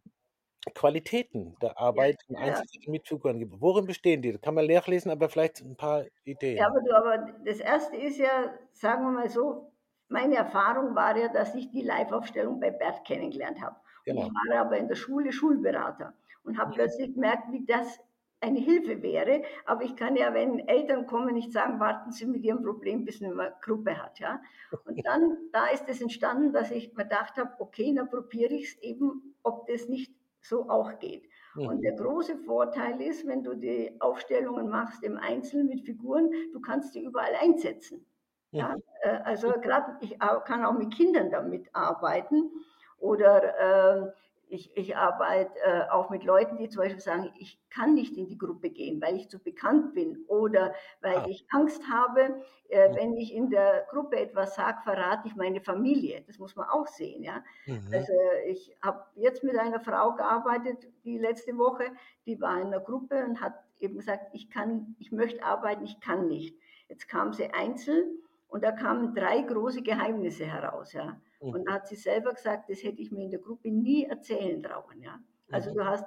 Qualitäten 0.74 1.56
der 1.62 1.78
Arbeit 1.78 2.24
im 2.28 2.36
ja, 2.36 2.48
ja. 2.48 2.62
mit 2.88 3.08
Figuren 3.08 3.38
gibt. 3.38 3.62
Worin 3.62 3.86
bestehen 3.86 4.22
die? 4.22 4.32
Das 4.32 4.42
kann 4.42 4.56
man 4.56 4.66
nachlesen, 4.66 5.12
aber 5.12 5.30
vielleicht 5.30 5.62
ein 5.62 5.76
paar 5.76 6.06
Ideen. 6.24 6.58
Ja, 6.58 6.68
aber, 6.68 6.82
du, 6.82 6.96
aber 6.96 7.34
das 7.46 7.60
Erste 7.60 7.96
ist 7.98 8.18
ja, 8.18 8.54
sagen 8.72 9.04
wir 9.04 9.12
mal 9.12 9.30
so, 9.30 9.72
meine 10.08 10.36
Erfahrung 10.36 10.96
war 10.96 11.16
ja, 11.18 11.28
dass 11.28 11.54
ich 11.54 11.70
die 11.70 11.82
Live-Aufstellung 11.82 12.60
bei 12.60 12.72
Bert 12.72 13.06
kennengelernt 13.06 13.62
habe. 13.62 13.76
Genau. 14.06 14.28
ich 14.28 14.52
war 14.52 14.60
aber 14.62 14.78
in 14.78 14.88
der 14.88 14.96
Schule 14.96 15.32
Schulberater 15.32 16.14
und 16.44 16.58
habe 16.58 16.72
ja. 16.72 16.76
plötzlich 16.76 17.14
gemerkt, 17.14 17.52
wie 17.52 17.66
das 17.66 18.00
eine 18.40 18.60
Hilfe 18.60 19.02
wäre. 19.02 19.44
Aber 19.66 19.84
ich 19.84 19.96
kann 19.96 20.16
ja, 20.16 20.34
wenn 20.34 20.60
Eltern 20.68 21.08
kommen, 21.08 21.34
nicht 21.34 21.52
sagen, 21.52 21.80
warten 21.80 22.12
Sie 22.12 22.26
mit 22.26 22.44
Ihrem 22.44 22.64
Problem, 22.64 23.06
bis 23.06 23.22
man 23.22 23.40
eine 23.40 23.56
Gruppe 23.62 24.02
hat. 24.02 24.20
Ja? 24.20 24.42
Und 24.86 25.06
dann, 25.06 25.38
da 25.52 25.68
ist 25.68 25.88
es 25.88 26.02
entstanden, 26.02 26.54
dass 26.54 26.72
ich 26.72 26.94
mir 26.94 27.04
gedacht 27.04 27.38
habe, 27.38 27.52
okay, 27.60 27.94
dann 27.94 28.10
probiere 28.10 28.54
ich 28.54 28.76
es 28.76 28.82
eben, 28.82 29.36
ob 29.44 29.68
das 29.68 29.88
nicht 29.88 30.14
so 30.42 30.70
auch 30.70 31.00
geht. 31.00 31.28
Mhm. 31.56 31.68
Und 31.68 31.82
der 31.82 31.94
große 31.94 32.38
Vorteil 32.38 33.02
ist, 33.02 33.26
wenn 33.26 33.44
du 33.44 33.56
die 33.56 33.96
Aufstellungen 34.00 34.70
machst 34.70 35.04
im 35.04 35.18
Einzelnen 35.18 35.68
mit 35.68 35.82
Figuren, 35.82 36.30
du 36.54 36.60
kannst 36.60 36.94
die 36.94 37.04
überall 37.04 37.34
einsetzen. 37.42 38.06
Ja? 38.52 38.76
Mhm. 38.76 38.84
Äh, 39.02 39.10
also 39.24 39.52
gerade, 39.54 39.98
ich 40.02 40.20
kann 40.20 40.66
auch 40.66 40.78
mit 40.78 40.94
Kindern 40.94 41.32
damit 41.32 41.68
arbeiten 41.74 42.52
oder 43.00 44.06
äh, 44.06 44.12
ich, 44.48 44.76
ich 44.78 44.96
arbeite 44.96 45.58
äh, 45.60 45.90
auch 45.90 46.10
mit 46.10 46.24
Leuten, 46.24 46.58
die 46.58 46.70
zum 46.70 46.84
Beispiel 46.84 47.02
sagen, 47.02 47.32
ich 47.40 47.60
kann 47.70 47.94
nicht 47.94 48.16
in 48.16 48.28
die 48.28 48.38
Gruppe 48.38 48.70
gehen, 48.70 49.02
weil 49.02 49.16
ich 49.16 49.30
zu 49.30 49.40
bekannt 49.40 49.94
bin 49.94 50.24
oder 50.28 50.74
weil 51.02 51.18
ah. 51.18 51.26
ich 51.28 51.46
Angst 51.52 51.84
habe, 51.90 52.42
äh, 52.70 52.90
mhm. 52.90 52.96
wenn 52.96 53.18
ich 53.18 53.34
in 53.34 53.50
der 53.50 53.86
Gruppe 53.90 54.18
etwas 54.18 54.56
sage, 54.56 54.78
verrate 54.84 55.28
ich 55.28 55.36
meine 55.36 55.62
Familie. 55.62 56.24
Das 56.28 56.38
muss 56.38 56.56
man 56.56 56.68
auch 56.70 56.88
sehen. 56.88 57.24
Ja? 57.24 57.44
Mhm. 57.66 57.90
Also 57.92 58.14
ich 58.48 58.76
habe 58.84 59.04
jetzt 59.16 59.44
mit 59.44 59.58
einer 59.58 59.80
Frau 59.80 60.14
gearbeitet, 60.14 60.88
die 61.04 61.18
letzte 61.18 61.58
Woche, 61.58 61.86
die 62.26 62.40
war 62.40 62.60
in 62.60 62.68
einer 62.68 62.80
Gruppe 62.80 63.26
und 63.26 63.42
hat 63.42 63.56
eben 63.80 63.98
gesagt, 63.98 64.28
ich 64.34 64.50
kann, 64.50 64.96
ich 65.00 65.12
möchte 65.12 65.44
arbeiten, 65.44 65.84
ich 65.84 66.00
kann 66.00 66.28
nicht. 66.28 66.58
Jetzt 66.88 67.08
kam 67.08 67.34
sie 67.34 67.52
einzeln 67.52 68.20
und 68.48 68.64
da 68.64 68.72
kamen 68.72 69.16
drei 69.16 69.42
große 69.42 69.82
Geheimnisse 69.82 70.46
heraus. 70.46 70.94
Ja? 70.94 71.20
Und 71.54 71.62
mhm. 71.62 71.66
da 71.66 71.74
hat 71.74 71.88
sie 71.88 71.96
selber 71.96 72.34
gesagt, 72.34 72.70
das 72.70 72.84
hätte 72.84 73.02
ich 73.02 73.12
mir 73.12 73.24
in 73.24 73.32
der 73.32 73.40
Gruppe 73.40 73.70
nie 73.70 74.06
erzählen 74.06 74.62
trauen. 74.62 75.02
Ja? 75.02 75.20
Also 75.52 75.72
mhm. 75.72 75.76
du 75.76 75.86
hast, 75.86 76.06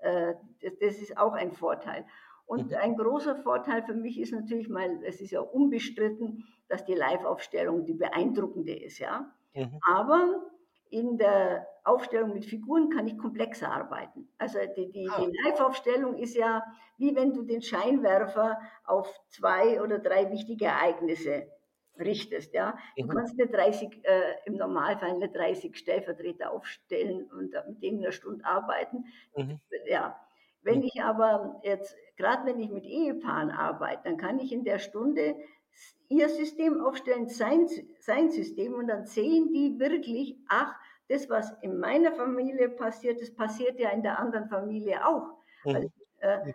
äh, 0.00 0.34
das, 0.62 0.72
das, 0.80 0.96
ist 0.98 1.16
auch 1.16 1.32
ein 1.32 1.52
Vorteil. 1.52 2.04
Und 2.46 2.70
mhm. 2.70 2.76
ein 2.76 2.96
großer 2.96 3.36
Vorteil 3.36 3.82
für 3.82 3.94
mich 3.94 4.20
ist 4.20 4.32
natürlich 4.32 4.68
mal, 4.68 5.02
es 5.04 5.20
ist 5.20 5.30
ja 5.30 5.40
unbestritten, 5.40 6.44
dass 6.68 6.84
die 6.84 6.94
Live-Aufstellung 6.94 7.84
die 7.84 7.94
beeindruckende 7.94 8.74
ist. 8.74 8.98
Ja? 8.98 9.32
Mhm. 9.54 9.78
Aber 9.86 10.50
in 10.90 11.18
der 11.18 11.66
Aufstellung 11.84 12.32
mit 12.32 12.46
Figuren 12.46 12.88
kann 12.88 13.06
ich 13.06 13.18
komplexer 13.18 13.70
arbeiten. 13.70 14.28
Also 14.38 14.58
die, 14.76 14.90
die, 14.90 15.08
ah. 15.10 15.20
die 15.20 15.36
Live-Aufstellung 15.44 16.16
ist 16.16 16.34
ja 16.34 16.62
wie 16.98 17.14
wenn 17.14 17.32
du 17.32 17.42
den 17.42 17.62
Scheinwerfer 17.62 18.58
auf 18.84 19.08
zwei 19.28 19.80
oder 19.80 19.98
drei 19.98 20.30
wichtige 20.30 20.66
Ereignisse 20.66 21.48
richtest. 21.98 22.54
Ja? 22.54 22.76
Du 22.96 23.04
mhm. 23.04 23.08
kannst 23.08 23.36
nicht 23.36 23.52
30, 23.52 24.04
äh, 24.04 24.20
im 24.46 24.56
Normalfall 24.56 25.18
nicht 25.18 25.34
30 25.34 25.76
Stellvertreter 25.76 26.50
aufstellen 26.50 27.30
und 27.30 27.54
mit 27.68 27.82
denen 27.82 27.98
eine 27.98 28.12
Stunde 28.12 28.44
arbeiten. 28.44 29.04
Mhm. 29.36 29.60
Ja. 29.86 30.18
Wenn 30.62 30.82
ich 30.82 31.02
aber 31.02 31.60
jetzt, 31.62 31.96
gerade 32.16 32.44
wenn 32.46 32.58
ich 32.58 32.70
mit 32.70 32.84
Ehepaaren 32.84 33.50
arbeite, 33.50 34.02
dann 34.04 34.16
kann 34.16 34.38
ich 34.38 34.52
in 34.52 34.64
der 34.64 34.78
Stunde 34.78 35.36
ihr 36.08 36.28
System 36.28 36.80
aufstellen, 36.80 37.28
sein, 37.28 37.68
sein 38.00 38.30
System, 38.30 38.74
und 38.74 38.88
dann 38.88 39.06
sehen 39.06 39.52
die 39.52 39.78
wirklich, 39.78 40.36
ach, 40.48 40.74
das, 41.08 41.28
was 41.30 41.52
in 41.62 41.78
meiner 41.78 42.12
Familie 42.12 42.68
passiert, 42.68 43.20
das 43.20 43.30
passiert 43.34 43.78
ja 43.78 43.90
in 43.90 44.02
der 44.02 44.18
anderen 44.18 44.48
Familie 44.48 45.06
auch. 45.06 45.38
Mhm. 45.64 45.74
Also, 45.74 45.88
äh, 46.20 46.52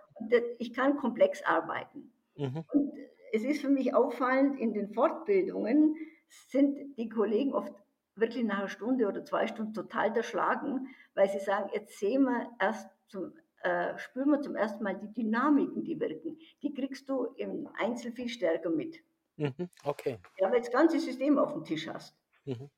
ich 0.60 0.74
kann 0.74 0.98
komplex 0.98 1.42
arbeiten. 1.44 2.12
Mhm. 2.36 2.64
Und 2.72 2.94
es 3.34 3.44
ist 3.44 3.62
für 3.62 3.70
mich 3.70 3.94
auffallend, 3.96 4.60
in 4.60 4.74
den 4.74 4.94
Fortbildungen 4.94 5.96
sind 6.30 6.98
die 6.98 7.10
Kollegen 7.10 7.54
oft 7.54 7.74
wirklich 8.16 8.44
nach 8.44 8.60
einer 8.60 8.70
Stunde 8.70 9.08
oder 9.08 9.26
zwei 9.26 9.48
Stunden 9.48 9.74
total 9.74 10.16
erschlagen, 10.16 10.88
weil 11.16 11.28
sie 11.30 11.40
sagen, 11.40 11.70
jetzt 11.74 11.98
sehen 11.98 12.24
wir 12.24 12.52
erst 12.60 12.88
zum, 13.08 13.34
äh, 13.64 13.98
spüren 13.98 14.30
wir 14.30 14.42
zum 14.42 14.56
ersten 14.56 14.84
Mal 14.84 15.00
die 15.00 15.12
Dynamiken, 15.12 15.84
die 15.84 16.00
wirken. 16.00 16.38
Die 16.62 16.74
kriegst 16.74 17.10
du 17.10 17.34
im 17.38 17.68
Einzel 17.76 18.12
viel 18.12 18.30
stärker 18.30 18.70
mit. 18.70 19.00
Mhm, 19.38 19.70
okay. 19.84 20.20
Ja, 20.38 20.52
weil 20.52 20.60
das 20.60 20.72
ganze 20.72 21.00
System 21.00 21.40
auf 21.40 21.54
dem 21.54 21.64
Tisch 21.64 21.88
hast. 21.88 22.16
Mhm. 22.46 22.70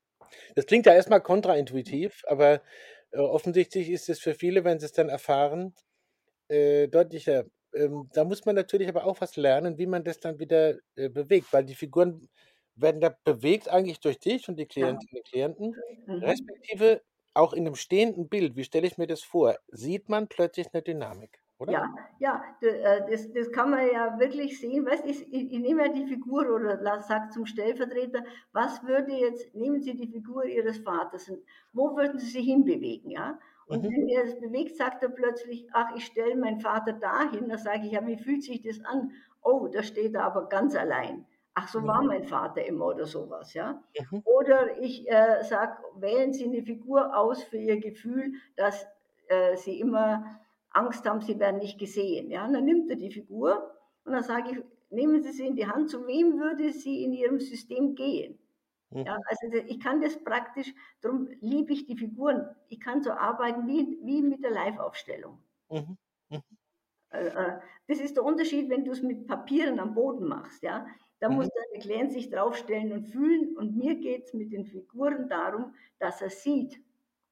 Das 0.54 0.64
klingt 0.64 0.86
ja 0.86 0.94
erstmal 0.94 1.20
kontraintuitiv, 1.20 2.22
aber 2.26 2.62
äh, 3.10 3.18
offensichtlich 3.18 3.90
ist 3.90 4.08
es 4.08 4.20
für 4.20 4.32
viele, 4.32 4.64
wenn 4.64 4.78
sie 4.78 4.86
es 4.86 4.92
dann 4.92 5.10
erfahren, 5.10 5.74
äh, 6.48 6.88
deutlicher 6.88 7.44
ähm, 7.76 8.08
da 8.12 8.24
muss 8.24 8.44
man 8.44 8.54
natürlich 8.54 8.88
aber 8.88 9.06
auch 9.06 9.20
was 9.20 9.36
lernen, 9.36 9.78
wie 9.78 9.86
man 9.86 10.04
das 10.04 10.20
dann 10.20 10.38
wieder 10.38 10.76
äh, 10.96 11.08
bewegt, 11.08 11.52
weil 11.52 11.64
die 11.64 11.74
Figuren 11.74 12.28
werden 12.74 13.00
da 13.00 13.14
bewegt 13.24 13.68
eigentlich 13.68 14.00
durch 14.00 14.18
dich 14.18 14.48
und 14.48 14.56
die 14.58 14.66
Klientinnen 14.66 15.16
und 15.16 15.24
Klienten, 15.26 15.76
mhm. 16.06 16.22
respektive 16.22 17.02
auch 17.34 17.52
in 17.52 17.66
einem 17.66 17.74
stehenden 17.74 18.28
Bild, 18.28 18.56
wie 18.56 18.64
stelle 18.64 18.86
ich 18.86 18.98
mir 18.98 19.06
das 19.06 19.22
vor, 19.22 19.56
sieht 19.68 20.08
man 20.08 20.28
plötzlich 20.28 20.68
eine 20.72 20.82
Dynamik. 20.82 21.40
Oder? 21.58 21.72
Ja, 21.72 21.94
ja, 22.18 22.44
äh, 22.60 23.10
das, 23.10 23.32
das 23.32 23.50
kann 23.50 23.70
man 23.70 23.86
ja 23.90 24.18
wirklich 24.18 24.60
sehen. 24.60 24.84
Weißt, 24.84 25.06
ich, 25.06 25.32
ich 25.32 25.58
nehme 25.58 25.86
ja 25.86 25.92
die 25.92 26.06
Figur 26.06 26.50
oder 26.54 27.02
sage 27.02 27.30
zum 27.30 27.46
Stellvertreter, 27.46 28.24
was 28.52 28.82
würde 28.82 29.12
jetzt, 29.12 29.54
nehmen 29.54 29.80
Sie 29.80 29.96
die 29.96 30.08
Figur 30.08 30.44
Ihres 30.44 30.78
Vaters, 30.78 31.32
wo 31.72 31.96
würden 31.96 32.18
Sie 32.18 32.26
sich 32.26 32.44
hinbewegen? 32.44 33.10
Ja? 33.10 33.38
Und 33.66 33.82
mhm. 33.82 33.90
wenn 33.90 34.08
er 34.08 34.24
es 34.24 34.38
bewegt, 34.38 34.76
sagt 34.76 35.02
er 35.02 35.08
plötzlich, 35.08 35.68
ach, 35.72 35.94
ich 35.96 36.06
stelle 36.06 36.36
meinen 36.36 36.60
Vater 36.60 36.92
dahin. 36.92 37.48
Da 37.48 37.58
sage 37.58 37.86
ich, 37.86 37.92
ja, 37.92 38.06
wie 38.06 38.16
fühlt 38.16 38.42
sich 38.42 38.62
das 38.62 38.84
an? 38.84 39.12
Oh, 39.42 39.68
da 39.68 39.82
steht 39.82 40.14
er 40.14 40.24
aber 40.24 40.48
ganz 40.48 40.76
allein. 40.76 41.26
Ach, 41.54 41.68
so 41.68 41.80
mhm. 41.80 41.86
war 41.86 42.02
mein 42.02 42.24
Vater 42.24 42.64
immer 42.64 42.86
oder 42.86 43.06
sowas, 43.06 43.54
ja. 43.54 43.82
Mhm. 44.10 44.22
Oder 44.24 44.78
ich 44.78 45.10
äh, 45.10 45.42
sage, 45.42 45.78
wählen 45.96 46.32
Sie 46.32 46.44
eine 46.44 46.62
Figur 46.62 47.16
aus 47.16 47.42
für 47.42 47.56
Ihr 47.56 47.80
Gefühl, 47.80 48.34
dass 48.56 48.86
äh, 49.28 49.56
Sie 49.56 49.80
immer 49.80 50.38
Angst 50.70 51.08
haben, 51.08 51.20
Sie 51.20 51.38
werden 51.38 51.58
nicht 51.58 51.78
gesehen. 51.78 52.30
Ja, 52.30 52.44
und 52.44 52.52
dann 52.52 52.64
nimmt 52.64 52.90
er 52.90 52.96
die 52.96 53.10
Figur 53.10 53.70
und 54.04 54.12
dann 54.12 54.22
sage 54.22 54.50
ich, 54.52 54.58
nehmen 54.90 55.22
Sie 55.22 55.32
sie 55.32 55.46
in 55.46 55.56
die 55.56 55.66
Hand, 55.66 55.90
zu 55.90 56.06
wem 56.06 56.38
würde 56.38 56.70
sie 56.72 57.02
in 57.02 57.12
Ihrem 57.12 57.40
System 57.40 57.94
gehen? 57.94 58.38
Ja, 58.90 59.16
mhm. 59.16 59.22
also 59.26 59.56
ich 59.66 59.80
kann 59.80 60.00
das 60.00 60.22
praktisch, 60.22 60.72
darum 61.00 61.28
liebe 61.40 61.72
ich 61.72 61.86
die 61.86 61.96
Figuren. 61.96 62.48
Ich 62.68 62.80
kann 62.80 63.02
so 63.02 63.10
arbeiten 63.10 63.66
wie, 63.66 63.98
wie 64.02 64.22
mit 64.22 64.42
der 64.42 64.52
Live-Aufstellung. 64.52 65.38
Mhm. 65.70 65.96
Mhm. 66.30 66.42
Äh, 67.10 67.26
äh, 67.26 67.58
das 67.88 68.00
ist 68.00 68.16
der 68.16 68.24
Unterschied, 68.24 68.68
wenn 68.70 68.84
du 68.84 68.92
es 68.92 69.02
mit 69.02 69.26
Papieren 69.26 69.80
am 69.80 69.94
Boden 69.94 70.26
machst. 70.26 70.62
Ja? 70.62 70.86
Da 71.18 71.28
mhm. 71.28 71.36
muss 71.36 71.48
der 71.48 71.80
Klient 71.80 72.12
sich 72.12 72.30
draufstellen 72.30 72.92
und 72.92 73.04
fühlen. 73.06 73.56
Und 73.56 73.76
mir 73.76 73.96
geht 73.96 74.26
es 74.26 74.34
mit 74.34 74.52
den 74.52 74.66
Figuren 74.66 75.28
darum, 75.28 75.74
dass 75.98 76.22
er 76.22 76.30
sieht, 76.30 76.80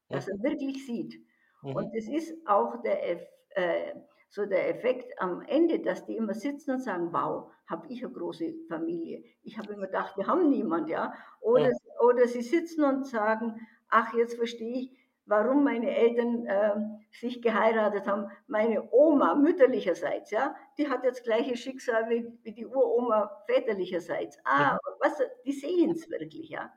dass 0.09 0.29
er 0.29 0.43
wirklich 0.43 0.85
sieht. 0.87 1.25
Mhm. 1.63 1.77
Und 1.77 1.95
das 1.95 2.07
ist 2.07 2.35
auch 2.47 2.83
der, 2.83 3.29
äh, 3.57 3.95
so 4.35 4.45
der 4.47 4.69
Effekt 4.69 5.15
am 5.21 5.43
Ende, 5.43 5.79
dass 5.79 6.07
die 6.07 6.17
immer 6.17 6.35
sitzen 6.35 6.73
und 6.73 6.81
sagen, 6.81 7.13
wow, 7.13 7.53
habe 7.69 7.87
ich 7.89 8.05
eine 8.05 8.13
große 8.13 8.53
Familie. 8.69 9.23
Ich 9.45 9.57
habe 9.59 9.73
immer 9.73 9.87
gedacht, 9.87 10.17
wir 10.17 10.27
haben 10.27 10.51
niemand, 10.51 10.89
ja. 10.89 11.15
Oder, 11.41 11.71
ja. 11.71 11.77
oder 12.01 12.27
sie 12.27 12.43
sitzen 12.43 12.83
und 12.83 13.07
sagen, 13.07 13.65
ach, 13.89 14.13
jetzt 14.15 14.35
verstehe 14.35 14.75
ich, 14.75 14.99
warum 15.27 15.63
meine 15.63 15.97
Eltern 15.97 16.47
äh, 16.47 16.75
sich 17.13 17.43
geheiratet 17.43 18.09
haben. 18.09 18.29
Meine 18.49 18.93
Oma 18.93 19.37
mütterlicherseits, 19.37 20.33
ja, 20.33 20.57
die 20.79 20.89
hat 20.89 21.05
jetzt 21.05 21.23
gleiche 21.23 21.57
Schicksal 21.57 22.11
wie, 22.11 22.27
wie 22.43 22.53
die 22.53 22.67
Uroma 22.67 23.31
väterlicherseits. 23.47 24.37
Ah, 24.45 24.75
mhm. 24.75 24.79
was, 24.99 25.23
die 25.47 25.53
sehen 25.53 25.93
es 25.93 26.11
wirklich, 26.11 26.49
ja. 26.49 26.73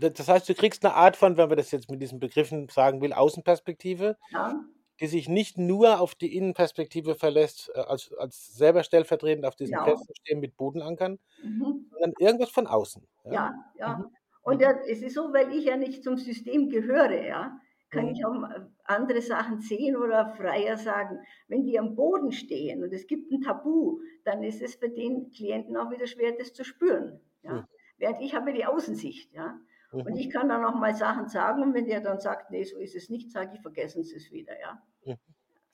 Das, 0.00 0.12
das, 0.14 0.28
heißt, 0.28 0.48
du 0.48 0.54
kriegst 0.54 0.84
eine 0.86 0.94
Art 0.94 1.16
von, 1.16 1.36
wenn 1.36 1.48
man 1.48 1.58
das 1.58 1.70
jetzt 1.70 1.90
mit 1.90 2.00
diesen 2.00 2.18
Begriffen 2.18 2.68
sagen 2.70 3.02
will, 3.02 3.12
Außenperspektive, 3.12 4.16
ja. 4.30 4.64
Die 5.00 5.06
sich 5.06 5.28
nicht 5.28 5.58
nur 5.58 6.00
auf 6.00 6.14
die 6.14 6.36
Innenperspektive 6.36 7.14
verlässt, 7.14 7.70
äh, 7.74 7.80
als, 7.80 8.12
als 8.14 8.56
selber 8.56 8.84
stellvertretend 8.84 9.44
auf 9.44 9.56
diesem 9.56 9.78
genau. 9.78 10.00
stehen 10.20 10.40
mit 10.40 10.56
Bodenankern, 10.56 11.18
mhm. 11.42 11.86
sondern 11.90 12.12
irgendwas 12.18 12.50
von 12.50 12.66
außen. 12.66 13.06
Ja, 13.24 13.32
ja. 13.32 13.54
ja. 13.78 13.96
Mhm. 13.98 14.04
Und 14.42 14.60
ja, 14.60 14.72
es 14.86 15.02
ist 15.02 15.14
so, 15.14 15.32
weil 15.32 15.52
ich 15.54 15.64
ja 15.64 15.76
nicht 15.76 16.04
zum 16.04 16.16
System 16.16 16.68
gehöre, 16.68 17.24
ja, 17.24 17.58
kann 17.90 18.08
ich 18.08 18.20
mhm. 18.20 18.26
auch 18.26 18.48
andere 18.84 19.22
Sachen 19.22 19.60
sehen 19.60 19.96
oder 19.96 20.34
freier 20.36 20.76
sagen. 20.76 21.18
Wenn 21.48 21.64
die 21.64 21.78
am 21.78 21.94
Boden 21.94 22.30
stehen 22.30 22.82
und 22.82 22.92
es 22.92 23.06
gibt 23.06 23.32
ein 23.32 23.40
Tabu, 23.40 24.00
dann 24.24 24.42
ist 24.42 24.60
es 24.60 24.74
für 24.74 24.90
den 24.90 25.30
Klienten 25.30 25.76
auch 25.76 25.90
wieder 25.90 26.06
schwer, 26.06 26.32
das 26.38 26.52
zu 26.52 26.64
spüren. 26.64 27.20
Ja. 27.42 27.52
Mhm. 27.54 27.64
Während 27.96 28.20
ich 28.20 28.34
habe 28.34 28.52
die 28.52 28.66
Außensicht, 28.66 29.32
ja. 29.32 29.58
Und 29.94 30.10
mhm. 30.10 30.16
ich 30.16 30.30
kann 30.30 30.48
dann 30.48 30.64
auch 30.64 30.74
mal 30.74 30.94
Sachen 30.94 31.28
sagen 31.28 31.62
und 31.62 31.74
wenn 31.74 31.86
der 31.86 32.00
dann 32.00 32.20
sagt, 32.20 32.50
nee, 32.50 32.64
so 32.64 32.78
ist 32.78 32.94
es 32.94 33.10
nicht, 33.10 33.30
sage 33.30 33.52
ich, 33.54 33.60
vergessen 33.60 34.02
Sie 34.02 34.16
es 34.16 34.30
wieder, 34.32 34.58
ja. 34.58 34.82
Äh, 35.04 35.16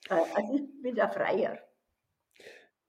also 0.09 0.55
ich 0.55 0.81
bin 0.81 0.95
da 0.95 1.07
freier. 1.07 1.57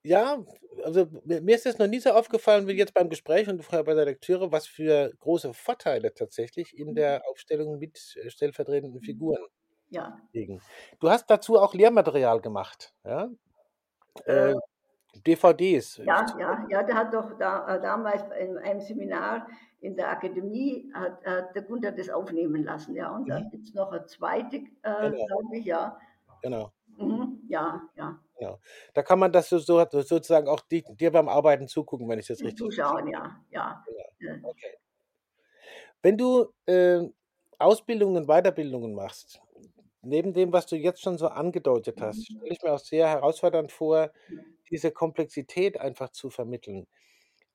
Ja, 0.04 0.44
also 0.84 1.06
mir 1.24 1.54
ist 1.54 1.66
es 1.66 1.78
noch 1.78 1.86
nie 1.86 2.00
so 2.00 2.10
aufgefallen 2.10 2.66
wie 2.66 2.72
jetzt 2.72 2.92
beim 2.92 3.08
Gespräch 3.08 3.48
und 3.48 3.62
vorher 3.62 3.84
bei 3.84 3.94
der 3.94 4.04
Lektüre, 4.04 4.50
was 4.50 4.66
für 4.66 5.12
große 5.20 5.54
Vorteile 5.54 6.12
tatsächlich 6.12 6.76
in 6.76 6.90
mhm. 6.90 6.94
der 6.96 7.22
Aufstellung 7.28 7.78
mit 7.78 8.16
äh, 8.16 8.28
stellvertretenden 8.28 9.00
mhm. 9.00 9.04
Figuren 9.04 9.46
ja. 9.90 10.18
liegen. 10.32 10.60
Du 10.98 11.08
hast 11.08 11.26
dazu 11.30 11.58
auch 11.58 11.72
Lehrmaterial 11.72 12.40
gemacht, 12.40 12.92
ja? 13.04 13.30
Äh, 14.26 14.50
äh 14.50 14.54
DVDs. 15.26 15.98
Ja, 15.98 16.24
ja, 16.38 16.66
ja, 16.70 16.82
der 16.82 16.94
hat 16.94 17.12
doch 17.12 17.36
da, 17.38 17.78
damals 17.78 18.22
in 18.40 18.56
einem 18.56 18.80
Seminar 18.80 19.46
in 19.82 19.96
der 19.96 20.10
Akademie 20.10 20.90
hat, 20.94 21.24
hat 21.26 21.54
der 21.54 21.62
Gunther 21.62 21.92
das 21.92 22.08
aufnehmen 22.08 22.64
lassen, 22.64 22.94
ja. 22.94 23.14
Und 23.14 23.24
mhm. 23.24 23.28
da 23.28 23.40
gibt 23.40 23.64
es 23.64 23.74
noch 23.74 23.90
eine 23.90 24.06
zweite, 24.06 24.56
äh, 24.56 25.10
genau. 25.10 25.26
glaube 25.26 25.56
ich, 25.56 25.64
ja. 25.64 25.98
Genau. 26.40 26.72
Mhm, 26.96 27.40
ja, 27.48 27.82
ja. 27.96 28.18
Ja. 28.40 28.58
Da 28.94 29.02
kann 29.02 29.18
man 29.18 29.32
das 29.32 29.48
so, 29.48 29.58
so 29.58 29.84
sozusagen 29.90 30.48
auch 30.48 30.60
die, 30.60 30.84
dir 30.94 31.10
beim 31.10 31.28
Arbeiten 31.28 31.68
zugucken, 31.68 32.08
wenn 32.08 32.18
ich 32.18 32.26
das 32.26 32.40
richtig 32.40 32.58
Zuschauen, 32.58 33.08
ja, 33.08 33.40
ja. 33.50 33.84
ja. 34.18 34.34
Okay. 34.42 34.78
Wenn 36.02 36.16
du 36.16 36.52
äh, 36.66 37.02
Ausbildungen, 37.58 38.26
Weiterbildungen 38.26 38.94
machst, 38.94 39.40
neben 40.02 40.32
dem, 40.32 40.52
was 40.52 40.66
du 40.66 40.76
jetzt 40.76 41.02
schon 41.02 41.18
so 41.18 41.28
angedeutet 41.28 42.00
hast, 42.00 42.18
mhm. 42.18 42.36
stelle 42.36 42.52
ich 42.52 42.62
mir 42.62 42.72
auch 42.72 42.78
sehr 42.78 43.08
herausfordernd 43.08 43.72
vor, 43.72 44.10
diese 44.70 44.90
Komplexität 44.90 45.80
einfach 45.80 46.10
zu 46.10 46.30
vermitteln. 46.30 46.86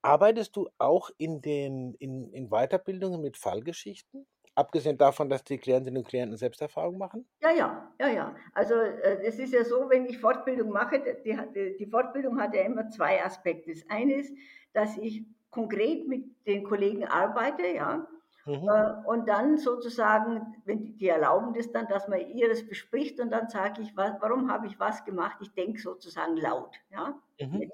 Arbeitest 0.02 0.56
du 0.56 0.68
auch 0.78 1.10
in 1.18 1.40
den 1.40 1.94
in, 1.94 2.32
in 2.32 2.48
Weiterbildungen 2.50 3.20
mit 3.20 3.36
Fallgeschichten? 3.36 4.26
Abgesehen 4.54 4.98
davon, 4.98 5.28
dass 5.28 5.44
die 5.44 5.58
Klientinnen 5.58 5.98
und 5.98 6.08
Klienten 6.08 6.36
Selbsterfahrung 6.36 6.98
machen? 6.98 7.28
Ja, 7.40 7.50
ja, 7.52 7.92
ja, 8.00 8.08
ja. 8.08 8.36
Also 8.54 8.74
äh, 8.74 9.22
es 9.24 9.38
ist 9.38 9.52
ja 9.52 9.64
so, 9.64 9.88
wenn 9.88 10.06
ich 10.06 10.18
Fortbildung 10.18 10.70
mache, 10.70 11.00
die, 11.24 11.76
die 11.78 11.86
Fortbildung 11.86 12.40
hat 12.40 12.54
ja 12.54 12.62
immer 12.62 12.88
zwei 12.90 13.24
Aspekte. 13.24 13.72
Das 13.72 13.88
eine 13.88 14.14
ist, 14.14 14.34
dass 14.72 14.96
ich 14.96 15.24
konkret 15.50 16.08
mit 16.08 16.24
den 16.46 16.64
Kollegen 16.64 17.04
arbeite, 17.04 17.68
ja. 17.68 18.08
Mhm. 18.46 18.68
Äh, 18.68 19.06
und 19.06 19.28
dann 19.28 19.58
sozusagen, 19.58 20.56
wenn 20.64 20.80
die, 20.82 20.96
die 20.96 21.08
erlauben 21.08 21.52
das 21.54 21.70
dann, 21.70 21.86
dass 21.86 22.08
man 22.08 22.20
ihres 22.30 22.66
bespricht 22.66 23.20
und 23.20 23.30
dann 23.30 23.48
sage 23.48 23.82
ich, 23.82 23.96
was, 23.96 24.12
warum 24.20 24.50
habe 24.50 24.66
ich 24.66 24.80
was 24.80 25.04
gemacht? 25.04 25.36
Ich 25.40 25.52
denke 25.52 25.80
sozusagen 25.80 26.36
laut, 26.36 26.74
ja. 26.90 27.14
Mhm. 27.40 27.70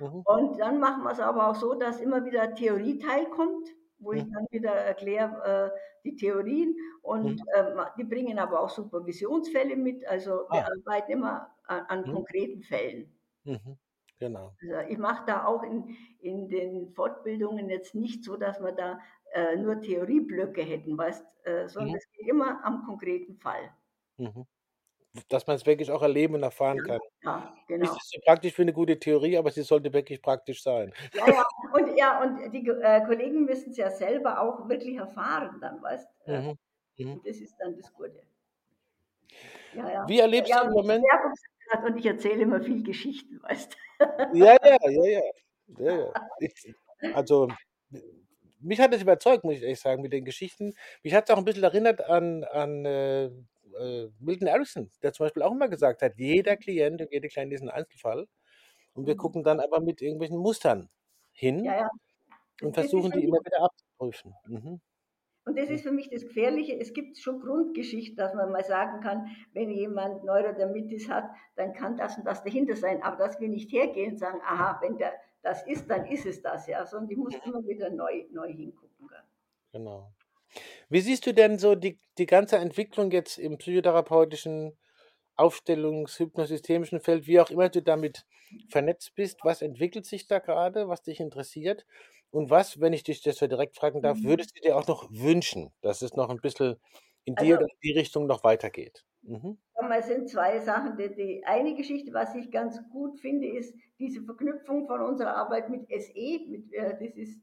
Mhm. 0.00 0.22
Und 0.24 0.58
dann 0.58 0.80
machen 0.80 1.04
wir 1.04 1.12
es 1.12 1.20
aber 1.20 1.48
auch 1.48 1.54
so, 1.54 1.74
dass 1.74 2.00
immer 2.00 2.24
wieder 2.24 2.54
Theorieteil 2.54 3.26
kommt 3.26 3.68
wo 4.00 4.12
ich 4.12 4.24
dann 4.24 4.46
wieder 4.50 4.72
erkläre 4.72 5.72
äh, 5.74 5.78
die 6.04 6.16
Theorien 6.16 6.74
und 7.02 7.40
mhm. 7.40 7.46
äh, 7.54 7.84
die 7.98 8.04
bringen 8.04 8.38
aber 8.38 8.60
auch 8.60 8.70
Supervisionsfälle 8.70 9.76
mit. 9.76 10.06
Also 10.06 10.46
wir 10.50 10.66
ah. 10.66 10.68
arbeiten 10.86 11.12
immer 11.12 11.54
an, 11.64 11.84
an 11.86 12.00
mhm. 12.00 12.14
konkreten 12.14 12.62
Fällen. 12.62 13.12
Mhm. 13.44 13.78
Genau. 14.18 14.54
Also 14.60 14.90
ich 14.90 14.98
mache 14.98 15.24
da 15.26 15.44
auch 15.44 15.62
in, 15.62 15.96
in 16.20 16.48
den 16.48 16.90
Fortbildungen 16.90 17.70
jetzt 17.70 17.94
nicht 17.94 18.24
so, 18.24 18.36
dass 18.36 18.60
wir 18.60 18.72
da 18.72 18.98
äh, 19.32 19.56
nur 19.56 19.80
Theorieblöcke 19.80 20.62
hätten, 20.62 20.98
weißt, 20.98 21.24
äh, 21.44 21.68
sondern 21.68 21.92
mhm. 21.92 21.96
es 21.96 22.12
geht 22.12 22.28
immer 22.28 22.64
am 22.64 22.84
konkreten 22.84 23.36
Fall. 23.36 23.70
Dass 25.28 25.46
man 25.46 25.56
es 25.56 25.66
wirklich 25.66 25.90
auch 25.90 26.02
erleben 26.02 26.34
und 26.34 26.42
erfahren 26.44 26.78
Ja, 26.78 26.84
kann. 26.84 27.00
ja, 27.24 27.54
genau. 27.66 27.84
Ist 27.84 28.10
so 28.10 28.20
praktisch 28.24 28.52
für 28.52 28.62
eine 28.62 28.72
gute 28.72 28.98
Theorie, 28.98 29.36
aber 29.36 29.50
sie 29.50 29.62
sollte 29.62 29.92
wirklich 29.92 30.22
praktisch 30.22 30.62
sein. 30.62 30.92
Ja, 31.14 31.26
ja, 31.26 31.44
und, 31.72 31.96
ja, 31.96 32.22
und 32.22 32.52
die 32.52 32.68
äh, 32.68 33.04
Kollegen 33.04 33.44
müssen 33.44 33.70
es 33.70 33.76
ja 33.76 33.90
selber 33.90 34.40
auch 34.40 34.68
wirklich 34.68 34.96
erfahren 34.96 35.58
dann, 35.60 35.82
weißt 35.82 36.08
du? 36.26 36.32
Mhm. 36.32 36.58
Mhm. 36.98 37.20
das 37.24 37.38
ist 37.38 37.56
dann 37.58 37.76
das 37.76 37.92
Gute. 37.92 38.22
Ja, 39.74 39.90
ja. 39.90 40.08
Wie 40.08 40.18
erlebst 40.18 40.50
ja, 40.50 40.62
du 40.62 40.68
im 40.68 40.72
Moment? 40.74 41.04
Und 41.84 41.96
ich 41.98 42.06
erzähle 42.06 42.42
immer 42.42 42.60
viel 42.60 42.82
Geschichten, 42.82 43.40
weißt 43.42 43.72
du? 43.72 44.38
Ja, 44.38 44.56
ja, 44.62 44.76
ja, 44.82 45.04
ja. 45.04 45.20
ja, 45.78 45.98
ja. 45.98 46.12
Ich, 46.38 46.74
also, 47.14 47.48
mich 48.60 48.80
hat 48.80 48.94
es 48.94 49.02
überzeugt, 49.02 49.44
muss 49.44 49.54
ich 49.54 49.62
ehrlich 49.62 49.80
sagen, 49.80 50.02
mit 50.02 50.12
den 50.12 50.24
Geschichten. 50.24 50.74
Mich 51.02 51.14
hat 51.14 51.28
es 51.28 51.34
auch 51.34 51.38
ein 51.38 51.44
bisschen 51.44 51.62
erinnert 51.62 52.02
an, 52.02 52.44
an 52.44 52.84
äh, 53.78 54.08
Milton 54.18 54.48
Erickson, 54.48 54.90
der 55.02 55.12
zum 55.12 55.24
Beispiel 55.24 55.42
auch 55.42 55.52
immer 55.52 55.68
gesagt 55.68 56.02
hat, 56.02 56.16
jeder 56.16 56.56
Klient 56.56 57.00
und 57.00 57.12
jede 57.12 57.28
Klient 57.28 57.52
ist 57.52 57.62
ein 57.62 57.70
Einzelfall. 57.70 58.26
Und 58.92 59.06
wir 59.06 59.14
mhm. 59.14 59.18
gucken 59.18 59.42
dann 59.42 59.60
aber 59.60 59.80
mit 59.80 60.02
irgendwelchen 60.02 60.38
Mustern 60.38 60.88
hin 61.32 61.64
ja, 61.64 61.80
ja. 61.80 61.90
und 62.62 62.74
versuchen 62.74 63.12
die 63.12 63.24
immer 63.24 63.38
wieder 63.38 63.62
abzuprüfen. 63.62 64.34
Mhm. 64.46 64.80
Und 65.44 65.58
das 65.58 65.70
ist 65.70 65.82
für 65.82 65.92
mich 65.92 66.10
das 66.10 66.22
Gefährliche. 66.22 66.78
Es 66.78 66.92
gibt 66.92 67.18
schon 67.18 67.40
Grundgeschichten, 67.40 68.16
dass 68.16 68.34
man 68.34 68.52
mal 68.52 68.64
sagen 68.64 69.00
kann, 69.00 69.28
wenn 69.52 69.70
jemand 69.70 70.24
Neurodermitis 70.24 71.08
hat, 71.08 71.30
dann 71.56 71.72
kann 71.72 71.96
das 71.96 72.18
und 72.18 72.24
das 72.24 72.44
dahinter 72.44 72.76
sein. 72.76 73.02
Aber 73.02 73.16
dass 73.16 73.40
wir 73.40 73.48
nicht 73.48 73.72
hergehen 73.72 74.12
und 74.12 74.18
sagen, 74.18 74.40
aha, 74.44 74.78
wenn 74.82 74.98
der 74.98 75.12
das 75.42 75.66
ist, 75.66 75.88
dann 75.88 76.04
ist 76.06 76.26
es 76.26 76.42
das, 76.42 76.66
ja. 76.66 76.84
Sondern 76.84 77.08
die 77.08 77.16
muss 77.16 77.34
immer 77.46 77.66
wieder 77.66 77.88
neu, 77.90 78.26
neu 78.30 78.52
hingucken. 78.52 79.08
Genau. 79.72 80.12
Wie 80.88 81.00
siehst 81.00 81.26
du 81.26 81.34
denn 81.34 81.58
so 81.58 81.74
die, 81.74 81.98
die 82.18 82.26
ganze 82.26 82.56
Entwicklung 82.56 83.10
jetzt 83.10 83.38
im 83.38 83.58
psychotherapeutischen, 83.58 84.76
Aufstellungs-, 85.36 86.18
hypnosystemischen 86.18 87.00
Feld, 87.00 87.26
wie 87.26 87.40
auch 87.40 87.50
immer 87.50 87.68
du 87.68 87.82
damit 87.82 88.26
vernetzt 88.68 89.14
bist? 89.14 89.38
Was 89.42 89.62
entwickelt 89.62 90.06
sich 90.06 90.26
da 90.26 90.38
gerade, 90.38 90.88
was 90.88 91.02
dich 91.02 91.20
interessiert? 91.20 91.86
Und 92.30 92.50
was, 92.50 92.80
wenn 92.80 92.92
ich 92.92 93.02
dich 93.02 93.22
das 93.22 93.36
so 93.36 93.46
direkt 93.46 93.76
fragen 93.76 94.02
darf, 94.02 94.18
mhm. 94.18 94.24
würdest 94.24 94.56
du 94.56 94.60
dir 94.60 94.76
auch 94.76 94.86
noch 94.86 95.10
wünschen, 95.10 95.72
dass 95.80 96.02
es 96.02 96.14
noch 96.14 96.30
ein 96.30 96.40
bisschen 96.40 96.76
in 97.24 97.34
die 97.34 97.52
also, 97.52 97.54
oder 97.54 97.64
in 97.64 97.78
die 97.82 97.92
Richtung 97.92 98.26
noch 98.26 98.44
weitergeht? 98.44 99.04
Mhm. 99.22 99.58
Es 99.98 100.06
sind 100.06 100.28
zwei 100.28 100.58
Sachen. 100.60 100.96
Die, 100.96 101.14
die, 101.14 101.44
eine 101.44 101.74
Geschichte, 101.74 102.12
was 102.12 102.34
ich 102.34 102.50
ganz 102.50 102.80
gut 102.90 103.18
finde, 103.20 103.48
ist 103.48 103.74
diese 103.98 104.22
Verknüpfung 104.22 104.86
von 104.86 105.00
unserer 105.00 105.36
Arbeit 105.36 105.68
mit 105.68 105.88
SE. 105.88 106.40
Mit, 106.48 106.72
äh, 106.72 106.96
das 106.98 107.16
ist, 107.16 107.40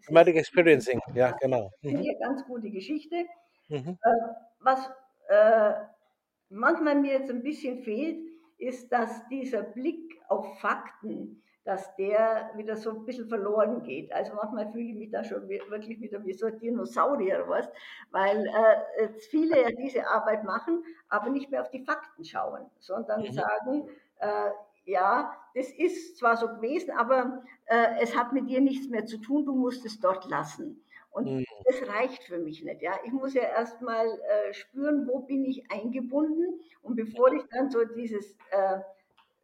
Somatic 0.00 0.36
Experiencing, 0.36 1.00
ja, 1.14 1.32
genau. 1.32 1.70
Mhm. 1.82 1.88
Finde 1.88 2.02
ich 2.02 2.08
eine 2.10 2.18
ganz 2.18 2.44
gute 2.46 2.70
Geschichte. 2.70 3.24
Mhm. 3.68 3.98
Äh, 4.02 4.10
was 4.60 4.90
äh, 5.28 5.72
manchmal 6.50 6.96
mir 6.96 7.12
jetzt 7.12 7.30
ein 7.30 7.42
bisschen 7.42 7.82
fehlt, 7.82 8.18
ist, 8.58 8.90
dass 8.90 9.26
dieser 9.28 9.62
Blick 9.62 10.20
auf 10.28 10.58
Fakten, 10.60 11.42
dass 11.68 11.94
der 11.96 12.50
wieder 12.54 12.78
so 12.78 12.88
ein 12.88 13.04
bisschen 13.04 13.28
verloren 13.28 13.82
geht. 13.82 14.10
Also 14.10 14.32
manchmal 14.32 14.72
fühle 14.72 14.88
ich 14.88 14.94
mich 14.94 15.10
da 15.10 15.22
schon 15.22 15.46
wirklich 15.50 16.00
wieder 16.00 16.24
wie 16.24 16.32
so 16.32 16.46
ein 16.46 16.58
Dinosaurier, 16.58 17.44
was, 17.46 17.68
weil 18.10 18.46
äh, 18.46 19.08
viele 19.28 19.60
ja 19.60 19.70
diese 19.72 20.08
Arbeit 20.08 20.44
machen, 20.44 20.82
aber 21.10 21.28
nicht 21.28 21.50
mehr 21.50 21.60
auf 21.60 21.68
die 21.68 21.84
Fakten 21.84 22.24
schauen, 22.24 22.64
sondern 22.78 23.20
mhm. 23.20 23.32
sagen, 23.32 23.86
äh, 24.20 24.50
ja, 24.86 25.36
das 25.54 25.70
ist 25.70 26.16
zwar 26.16 26.38
so 26.38 26.48
gewesen, 26.48 26.90
aber 26.92 27.42
äh, 27.66 28.00
es 28.00 28.16
hat 28.16 28.32
mit 28.32 28.48
dir 28.48 28.62
nichts 28.62 28.88
mehr 28.88 29.04
zu 29.04 29.18
tun, 29.18 29.44
du 29.44 29.54
musst 29.54 29.84
es 29.84 30.00
dort 30.00 30.24
lassen. 30.24 30.82
Und 31.10 31.26
mhm. 31.26 31.44
das 31.66 31.86
reicht 31.86 32.22
für 32.22 32.38
mich 32.38 32.64
nicht. 32.64 32.80
Ja? 32.80 32.92
Ich 33.04 33.12
muss 33.12 33.34
ja 33.34 33.42
erstmal 33.42 34.06
äh, 34.06 34.54
spüren, 34.54 35.06
wo 35.06 35.18
bin 35.18 35.44
ich 35.44 35.70
eingebunden 35.70 36.60
und 36.80 36.96
bevor 36.96 37.30
ich 37.34 37.42
dann 37.50 37.68
so 37.70 37.84
dieses 37.84 38.32
äh, 38.52 38.78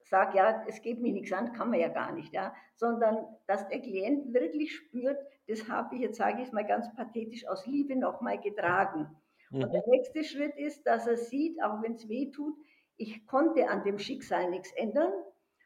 sage, 0.08 0.36
ja, 0.36 0.64
es 0.66 0.82
geht 0.82 1.00
mir 1.00 1.12
nichts 1.12 1.32
an, 1.32 1.52
kann 1.52 1.70
man 1.70 1.80
ja 1.80 1.88
gar 1.88 2.12
nicht, 2.12 2.32
ja, 2.32 2.54
sondern 2.76 3.26
dass 3.46 3.68
der 3.68 3.80
Klient 3.80 4.32
wirklich 4.34 4.74
spürt, 4.74 5.18
das 5.48 5.68
habe 5.68 5.94
ich, 5.94 6.02
jetzt 6.02 6.18
sage 6.18 6.42
ich 6.42 6.48
es 6.48 6.52
mal 6.52 6.66
ganz 6.66 6.94
pathetisch, 6.94 7.46
aus 7.46 7.66
Liebe 7.66 7.96
nochmal 7.96 8.40
getragen. 8.40 9.08
Mhm. 9.50 9.64
Und 9.64 9.72
der 9.72 9.82
nächste 9.86 10.24
Schritt 10.24 10.56
ist, 10.56 10.86
dass 10.86 11.06
er 11.06 11.16
sieht, 11.16 11.62
auch 11.62 11.82
wenn 11.82 11.94
es 11.94 12.08
weh 12.08 12.30
tut, 12.30 12.54
ich 12.96 13.26
konnte 13.26 13.68
an 13.68 13.82
dem 13.82 13.98
Schicksal 13.98 14.50
nichts 14.50 14.72
ändern. 14.72 15.12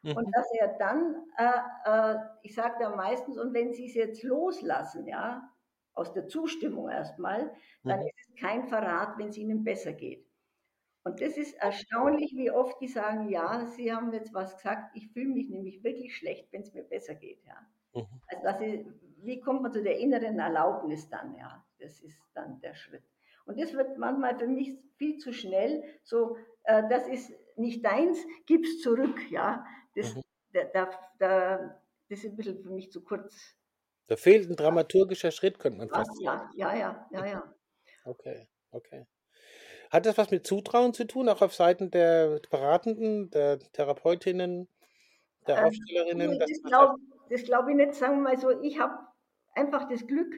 Mhm. 0.03 0.17
Und 0.17 0.33
dass 0.35 0.47
er 0.59 0.69
dann, 0.79 1.17
äh, 1.37 2.15
äh, 2.15 2.19
ich 2.43 2.55
sage 2.55 2.77
da 2.81 2.95
meistens, 2.95 3.39
und 3.39 3.53
wenn 3.53 3.73
Sie 3.73 3.87
es 3.87 3.95
jetzt 3.95 4.23
loslassen, 4.23 5.07
ja, 5.07 5.51
aus 5.95 6.13
der 6.13 6.29
Zustimmung 6.29 6.89
erstmal, 6.89 7.53
dann 7.83 8.01
mhm. 8.01 8.07
ist 8.07 8.29
es 8.29 8.41
kein 8.41 8.65
Verrat, 8.65 9.19
wenn 9.19 9.29
es 9.29 9.37
ihnen 9.37 9.65
besser 9.65 9.93
geht. 9.93 10.28
Und 11.05 11.21
das 11.21 11.37
ist 11.37 11.55
erstaunlich, 11.57 12.33
wie 12.35 12.51
oft 12.51 12.81
die 12.81 12.89
sagen, 12.89 13.29
ja, 13.29 13.65
sie 13.67 13.93
haben 13.93 14.13
jetzt 14.13 14.35
was 14.35 14.57
gesagt, 14.57 14.95
ich 14.95 15.09
fühle 15.13 15.29
mich 15.29 15.49
nämlich 15.49 15.83
wirklich 15.83 16.17
schlecht, 16.17 16.53
wenn 16.53 16.63
es 16.63 16.75
mir 16.75 16.83
besser 16.83 17.15
geht. 17.15 17.43
Ja. 17.47 17.67
Mhm. 17.95 18.21
Also 18.27 18.43
das 18.43 18.61
ist, 18.61 18.87
wie 19.23 19.41
kommt 19.41 19.63
man 19.63 19.73
zu 19.73 19.83
der 19.83 19.99
inneren 19.99 20.39
Erlaubnis 20.39 21.09
dann? 21.09 21.35
Ja, 21.35 21.65
das 21.79 22.01
ist 22.01 22.21
dann 22.35 22.61
der 22.61 22.75
Schritt. 22.75 23.05
Und 23.47 23.59
das 23.59 23.73
wird 23.73 23.97
manchmal 23.97 24.39
für 24.39 24.47
mich 24.47 24.77
viel 24.97 25.19
zu 25.19 25.33
schnell. 25.33 25.83
So, 26.03 26.37
äh, 26.65 26.83
das 26.91 27.09
ist 27.09 27.33
nicht 27.57 27.85
deins, 27.85 28.19
gib's 28.47 28.81
zurück. 28.81 29.19
Ja, 29.31 29.65
das, 29.95 30.15
mhm. 30.15 30.23
da, 30.53 30.65
da, 30.65 30.91
da, 31.19 31.83
das 32.09 32.25
ist 32.25 32.33
ein 32.33 32.37
bisschen 32.37 32.63
für 32.63 32.71
mich 32.71 32.93
zu 32.93 33.03
kurz. 33.03 33.57
Da 34.09 34.17
fehlt 34.17 34.49
ein 34.49 34.57
dramaturgischer 34.57 35.31
Schritt, 35.31 35.59
könnte 35.59 35.79
man 35.79 35.89
fast 35.89 36.23
sagen. 36.23 36.51
Ja, 36.57 36.75
ja, 36.75 37.09
ja, 37.11 37.27
ja. 37.27 37.55
Okay, 38.05 38.49
okay. 38.71 39.07
Hat 39.91 40.07
das 40.07 40.19
was 40.19 40.31
mit 40.31 40.47
Zutrauen 40.47 40.93
zu 40.93 41.07
tun, 41.07 41.29
auch 41.29 41.43
auf 41.43 41.55
Seiten 41.55 41.91
der 41.91 42.41
Beratenden, 42.51 43.31
der 43.31 43.59
Therapeutinnen, 43.59 44.69
der 45.47 45.59
ähm, 45.59 45.65
Aufstellerinnen? 45.65 46.39
Das 46.39 46.63
glaube 46.63 47.01
glaub 47.29 47.69
ich 47.69 47.77
nicht. 47.77 47.95
Sagen 47.95 48.17
wir 48.17 48.31
mal 48.31 48.39
so, 48.39 48.51
ich 48.63 48.79
habe 48.79 48.95
einfach 49.55 49.89
das 49.89 50.07
Glück, 50.07 50.35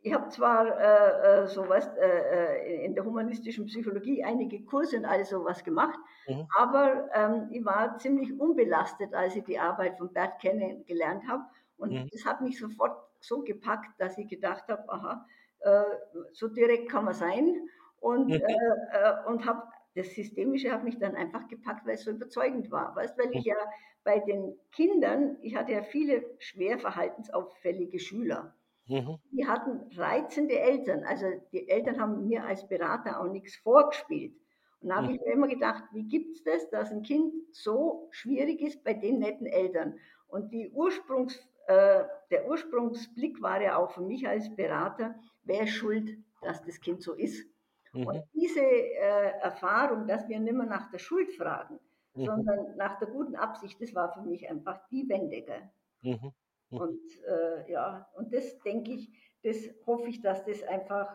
ich 0.00 0.12
habe 0.12 0.28
zwar 0.30 0.66
äh, 0.66 1.42
äh 1.42 1.46
so 1.46 1.68
was 1.68 1.86
äh, 1.96 2.00
äh, 2.00 2.84
in 2.84 2.94
der 2.94 3.04
humanistischen 3.04 3.66
Psychologie 3.66 4.24
einige 4.24 4.64
Kurse 4.64 4.96
und 4.96 5.04
all 5.04 5.24
sowas 5.24 5.64
gemacht, 5.64 5.98
mhm. 6.26 6.46
aber 6.56 7.08
ähm, 7.14 7.48
ich 7.50 7.64
war 7.64 7.98
ziemlich 7.98 8.38
unbelastet, 8.38 9.14
als 9.14 9.36
ich 9.36 9.44
die 9.44 9.58
Arbeit 9.58 9.96
von 9.98 10.12
Bert 10.12 10.40
kennengelernt 10.40 11.22
habe. 11.28 11.44
Und 11.76 11.92
mhm. 11.92 12.08
das 12.12 12.24
hat 12.24 12.40
mich 12.40 12.58
sofort 12.58 12.96
so 13.20 13.42
gepackt, 13.42 13.88
dass 13.98 14.18
ich 14.18 14.28
gedacht 14.28 14.64
habe, 14.68 14.88
aha, 14.88 15.26
äh, 15.60 15.84
so 16.32 16.48
direkt 16.48 16.90
kann 16.90 17.04
man 17.04 17.14
sein. 17.14 17.68
Und, 18.02 18.26
mhm. 18.26 18.42
äh, 18.42 19.28
und 19.28 19.46
habe 19.46 19.62
das 19.94 20.14
Systemische 20.14 20.72
hat 20.72 20.84
mich 20.84 20.98
dann 20.98 21.14
einfach 21.14 21.46
gepackt, 21.48 21.86
weil 21.86 21.94
es 21.94 22.04
so 22.04 22.10
überzeugend 22.10 22.70
war. 22.70 22.96
Weißt, 22.96 23.16
weil 23.16 23.30
ich 23.30 23.44
mhm. 23.44 23.50
ja 23.50 23.56
bei 24.04 24.18
den 24.18 24.58
Kindern, 24.72 25.36
ich 25.42 25.54
hatte 25.54 25.72
ja 25.72 25.82
viele 25.82 26.24
schwer 26.38 26.78
verhaltensauffällige 26.78 27.98
Schüler. 27.98 28.54
Mhm. 28.88 29.18
Die 29.30 29.46
hatten 29.46 29.80
reizende 29.96 30.58
Eltern. 30.58 31.04
Also 31.04 31.26
die 31.52 31.68
Eltern 31.68 32.00
haben 32.00 32.26
mir 32.26 32.44
als 32.44 32.66
Berater 32.66 33.20
auch 33.20 33.30
nichts 33.30 33.54
vorgespielt. 33.56 34.34
Und 34.80 34.88
da 34.88 34.96
habe 34.96 35.08
mhm. 35.08 35.14
ich 35.14 35.20
mir 35.20 35.32
immer 35.32 35.48
gedacht, 35.48 35.84
wie 35.92 36.08
gibt 36.08 36.36
es 36.36 36.42
das, 36.42 36.68
dass 36.70 36.90
ein 36.90 37.02
Kind 37.02 37.32
so 37.52 38.08
schwierig 38.10 38.60
ist 38.62 38.82
bei 38.82 38.94
den 38.94 39.20
netten 39.20 39.46
Eltern? 39.46 39.94
Und 40.26 40.52
Ursprungs, 40.72 41.38
äh, 41.66 42.02
der 42.30 42.48
Ursprungsblick 42.48 43.40
war 43.42 43.62
ja 43.62 43.76
auch 43.76 43.92
für 43.92 44.00
mich 44.00 44.26
als 44.26 44.52
Berater, 44.56 45.14
wer 45.44 45.64
ist 45.64 45.74
schuld, 45.74 46.16
dass 46.40 46.64
das 46.64 46.80
Kind 46.80 47.02
so 47.02 47.12
ist? 47.12 47.46
Mhm. 47.92 48.06
Und 48.06 48.24
diese 48.34 48.60
äh, 48.60 49.38
Erfahrung, 49.40 50.06
dass 50.06 50.28
wir 50.28 50.38
nicht 50.40 50.54
mehr 50.54 50.66
nach 50.66 50.90
der 50.90 50.98
Schuld 50.98 51.32
fragen, 51.32 51.78
mhm. 52.14 52.24
sondern 52.24 52.76
nach 52.76 52.98
der 52.98 53.08
guten 53.08 53.36
Absicht, 53.36 53.80
das 53.80 53.94
war 53.94 54.12
für 54.12 54.22
mich 54.22 54.48
einfach 54.48 54.80
die 54.90 55.08
Wende. 55.08 55.70
Mhm. 56.00 56.32
Mhm. 56.70 56.78
Und 56.78 57.00
äh, 57.26 57.70
ja, 57.70 58.08
und 58.14 58.32
das 58.32 58.58
denke 58.60 58.92
ich, 58.92 59.10
das 59.42 59.56
hoffe 59.86 60.08
ich, 60.08 60.20
dass 60.22 60.44
das 60.44 60.62
einfach 60.62 61.08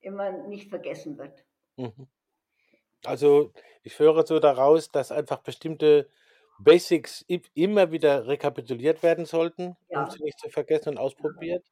immer 0.00 0.30
nicht 0.30 0.70
vergessen 0.70 1.18
wird. 1.18 1.44
Mhm. 1.76 2.08
Also 3.04 3.52
ich 3.82 3.98
höre 3.98 4.26
so 4.26 4.38
daraus, 4.38 4.90
dass 4.90 5.12
einfach 5.12 5.38
bestimmte 5.38 6.08
Basics 6.58 7.24
immer 7.54 7.92
wieder 7.92 8.26
rekapituliert 8.26 9.02
werden 9.02 9.24
sollten, 9.26 9.76
ja. 9.88 10.04
um 10.04 10.10
sie 10.10 10.22
nicht 10.24 10.40
zu 10.40 10.48
vergessen 10.50 10.90
und 10.90 10.98
ausprobiert. 10.98 11.64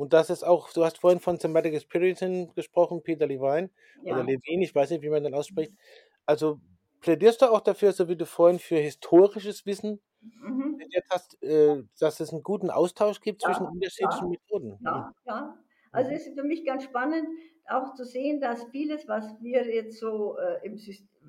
Und 0.00 0.14
das 0.14 0.30
ist 0.30 0.44
auch, 0.44 0.72
du 0.72 0.82
hast 0.82 0.96
vorhin 0.96 1.20
von 1.20 1.38
Somatic 1.38 1.74
Experiencing 1.74 2.54
gesprochen, 2.54 3.02
Peter 3.02 3.26
Levine 3.26 3.68
ja. 4.02 4.14
oder 4.14 4.24
Levine, 4.24 4.64
ich 4.64 4.74
weiß 4.74 4.88
nicht, 4.88 5.02
wie 5.02 5.10
man 5.10 5.22
den 5.22 5.34
ausspricht. 5.34 5.74
Also 6.24 6.58
plädierst 7.02 7.42
du 7.42 7.52
auch 7.52 7.60
dafür, 7.60 7.92
so 7.92 8.08
wie 8.08 8.16
du 8.16 8.24
vorhin 8.24 8.58
für 8.58 8.76
historisches 8.76 9.66
Wissen 9.66 10.00
mhm. 10.22 10.78
plädiert 10.78 11.04
hast, 11.10 11.42
äh, 11.42 11.82
dass 11.98 12.18
es 12.18 12.32
einen 12.32 12.42
guten 12.42 12.70
Austausch 12.70 13.20
gibt 13.20 13.42
ja, 13.42 13.48
zwischen 13.48 13.66
unterschiedlichen 13.66 14.24
ja, 14.24 14.38
Methoden? 14.38 14.78
Ja, 14.82 15.12
ja. 15.26 15.58
Also 15.92 16.12
es 16.12 16.26
ist 16.26 16.34
für 16.34 16.44
mich 16.44 16.64
ganz 16.64 16.84
spannend, 16.84 17.28
auch 17.68 17.92
zu 17.92 18.06
sehen, 18.06 18.40
dass 18.40 18.64
vieles, 18.70 19.06
was 19.06 19.36
wir 19.42 19.66
jetzt 19.66 19.98
so 19.98 20.38
äh, 20.38 20.66
im 20.66 20.78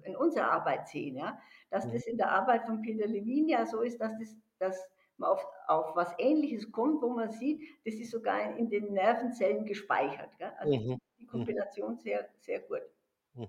in 0.03 0.15
unserer 0.15 0.49
Arbeit 0.49 0.87
sehen, 0.87 1.17
ja, 1.17 1.37
dass 1.71 1.87
mhm. 1.87 1.91
das 1.91 2.07
in 2.07 2.15
der 2.15 2.31
Arbeit 2.31 2.63
von 2.63 2.81
Peter 2.81 3.05
Levine 3.05 3.51
ja 3.51 3.65
so 3.65 3.81
ist, 3.81 3.99
dass 3.99 4.17
das 4.17 4.37
dass 4.59 4.89
auf, 5.23 5.45
auf 5.67 5.95
was 5.95 6.13
Ähnliches 6.17 6.71
kommt, 6.71 7.01
wo 7.01 7.09
man 7.09 7.31
sieht, 7.31 7.61
das 7.85 7.95
ist 7.95 8.11
sogar 8.11 8.55
in 8.57 8.69
den 8.69 8.93
Nervenzellen 8.93 9.65
gespeichert. 9.65 10.29
Gell? 10.37 10.51
Also 10.57 10.77
mhm. 10.77 10.97
die 11.19 11.25
Kombination 11.25 11.97
sehr, 11.97 12.27
sehr 12.39 12.59
gut. 12.59 12.81
Mhm. 13.33 13.47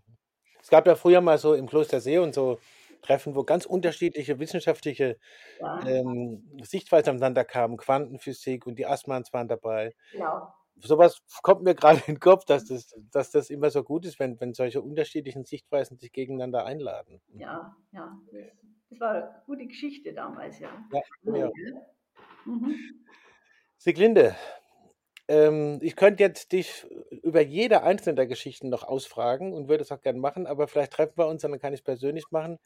Es 0.61 0.69
gab 0.69 0.87
ja 0.87 0.95
früher 0.95 1.21
mal 1.21 1.39
so 1.39 1.55
im 1.55 1.67
Klostersee 1.69 2.19
und 2.19 2.35
so 2.35 2.59
Treffen, 3.03 3.35
wo 3.35 3.43
ganz 3.43 3.67
unterschiedliche 3.67 4.39
wissenschaftliche 4.39 5.19
ja. 5.59 5.85
ähm, 5.87 6.49
Sichtweisen 6.63 7.11
aneinander 7.11 7.45
kamen, 7.45 7.77
Quantenphysik 7.77 8.67
und 8.67 8.79
die 8.79 8.87
Asmans 8.87 9.33
waren 9.33 9.49
dabei. 9.49 9.95
Genau. 10.13 10.55
Sowas 10.77 11.21
kommt 11.43 11.63
mir 11.63 11.75
gerade 11.75 11.99
in 12.07 12.15
den 12.15 12.21
Kopf, 12.21 12.45
dass 12.45 12.65
das, 12.65 12.95
dass 13.11 13.31
das 13.31 13.51
immer 13.51 13.71
so 13.71 13.83
gut 13.83 14.07
ist, 14.07 14.19
wenn, 14.19 14.41
wenn 14.41 14.55
solche 14.55 14.81
unterschiedlichen 14.81 15.45
Sichtweisen 15.45 15.99
sich 15.99 16.13
gegeneinander 16.13 16.65
einladen. 16.65 17.21
Ja, 17.35 17.77
ja. 17.91 18.17
Das 18.93 19.01
war 19.01 19.11
eine 19.15 19.43
gute 19.47 19.67
Geschichte 19.67 20.13
damals, 20.13 20.59
ja. 20.59 20.69
ja, 21.25 21.35
ja. 21.35 21.51
Mhm. 22.45 22.75
Sieglinde, 23.79 24.37
ähm, 25.29 25.79
ich 25.81 25.97
könnte 25.97 26.23
jetzt 26.23 26.53
dich 26.53 26.87
über 27.23 27.41
jede 27.41 27.85
einzelne 27.85 28.17
der 28.17 28.27
Geschichten 28.27 28.69
noch 28.69 28.83
ausfragen 28.83 29.55
und 29.55 29.69
würde 29.69 29.83
es 29.83 29.91
auch 29.93 30.03
gerne 30.03 30.19
machen, 30.19 30.47
aber 30.47 30.69
vielleicht 30.69 30.93
treffen 30.93 31.17
wir 31.17 31.27
uns, 31.27 31.41
dann 31.41 31.59
kann 31.59 31.73
ich 31.73 31.81
es 31.81 31.85
persönlich 31.85 32.27
machen. 32.31 32.59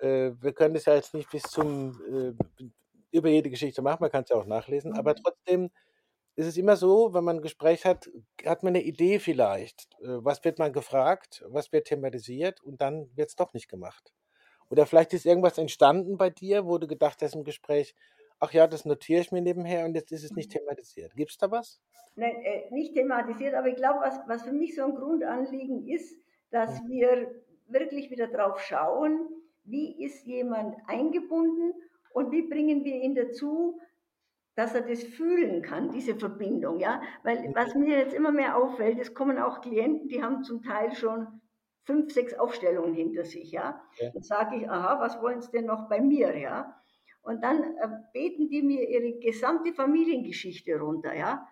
Äh, 0.00 0.32
wir 0.40 0.52
können 0.52 0.74
das 0.74 0.86
ja 0.86 0.96
jetzt 0.96 1.14
nicht 1.14 1.30
bis 1.30 1.44
zum 1.44 1.92
äh, 2.10 2.64
über 3.12 3.28
jede 3.28 3.48
Geschichte 3.48 3.82
machen, 3.82 3.98
man 4.00 4.10
kann 4.10 4.24
es 4.24 4.30
ja 4.30 4.36
auch 4.36 4.46
nachlesen, 4.46 4.94
aber 4.94 5.12
mhm. 5.12 5.22
trotzdem 5.22 5.70
ist 6.34 6.46
es 6.46 6.56
immer 6.56 6.76
so, 6.76 7.14
wenn 7.14 7.22
man 7.22 7.36
ein 7.36 7.42
Gespräch 7.42 7.84
hat, 7.84 8.10
hat 8.44 8.64
man 8.64 8.74
eine 8.74 8.82
Idee 8.82 9.20
vielleicht. 9.20 9.92
Äh, 10.00 10.24
was 10.24 10.42
wird 10.44 10.58
man 10.58 10.72
gefragt, 10.72 11.44
was 11.46 11.70
wird 11.70 11.86
thematisiert 11.86 12.60
und 12.62 12.80
dann 12.80 13.14
wird 13.14 13.28
es 13.28 13.36
doch 13.36 13.52
nicht 13.54 13.68
gemacht. 13.68 14.12
Oder 14.72 14.86
vielleicht 14.86 15.12
ist 15.12 15.26
irgendwas 15.26 15.58
entstanden 15.58 16.16
bei 16.16 16.30
dir, 16.30 16.64
wo 16.64 16.78
du 16.78 16.86
gedacht 16.86 17.20
hast 17.20 17.34
im 17.34 17.44
Gespräch, 17.44 17.94
ach 18.40 18.54
ja, 18.54 18.66
das 18.66 18.86
notiere 18.86 19.20
ich 19.20 19.30
mir 19.30 19.42
nebenher 19.42 19.84
und 19.84 19.94
jetzt 19.94 20.12
ist 20.12 20.24
es 20.24 20.32
nicht 20.32 20.48
mhm. 20.48 20.60
thematisiert. 20.60 21.14
Gibt 21.14 21.30
es 21.30 21.36
da 21.36 21.50
was? 21.50 21.78
Nein, 22.16 22.36
äh, 22.42 22.70
nicht 22.70 22.94
thematisiert, 22.94 23.52
aber 23.52 23.68
ich 23.68 23.76
glaube, 23.76 24.00
was, 24.00 24.18
was 24.26 24.44
für 24.44 24.52
mich 24.52 24.74
so 24.74 24.84
ein 24.84 24.94
Grundanliegen 24.94 25.86
ist, 25.86 26.16
dass 26.50 26.78
ja. 26.78 26.88
wir 26.88 27.42
wirklich 27.68 28.10
wieder 28.10 28.28
drauf 28.28 28.60
schauen, 28.60 29.28
wie 29.64 30.02
ist 30.02 30.24
jemand 30.26 30.74
eingebunden 30.86 31.74
und 32.14 32.32
wie 32.32 32.48
bringen 32.48 32.82
wir 32.82 32.94
ihn 32.94 33.14
dazu, 33.14 33.78
dass 34.54 34.74
er 34.74 34.88
das 34.88 35.02
fühlen 35.02 35.60
kann, 35.60 35.90
diese 35.90 36.14
Verbindung, 36.14 36.80
ja, 36.80 37.02
weil 37.24 37.46
mhm. 37.46 37.54
was 37.54 37.74
mir 37.74 37.98
jetzt 37.98 38.14
immer 38.14 38.32
mehr 38.32 38.56
auffällt, 38.56 38.98
es 38.98 39.12
kommen 39.12 39.38
auch 39.38 39.60
Klienten, 39.60 40.08
die 40.08 40.22
haben 40.22 40.44
zum 40.44 40.62
Teil 40.62 40.94
schon 40.94 41.41
fünf, 41.84 42.12
sechs 42.12 42.34
Aufstellungen 42.34 42.94
hinter 42.94 43.24
sich, 43.24 43.52
ja. 43.52 43.82
ja. 43.98 44.10
Dann 44.10 44.22
sage 44.22 44.56
ich, 44.56 44.70
aha, 44.70 45.00
was 45.00 45.20
wollen 45.20 45.40
Sie 45.40 45.50
denn 45.50 45.66
noch 45.66 45.88
bei 45.88 46.00
mir, 46.00 46.36
ja? 46.36 46.76
Und 47.22 47.42
dann 47.42 47.62
äh, 47.76 47.88
beten 48.12 48.48
die 48.48 48.62
mir 48.62 48.88
ihre 48.88 49.18
gesamte 49.20 49.72
Familiengeschichte 49.72 50.78
runter, 50.78 51.14
ja, 51.14 51.46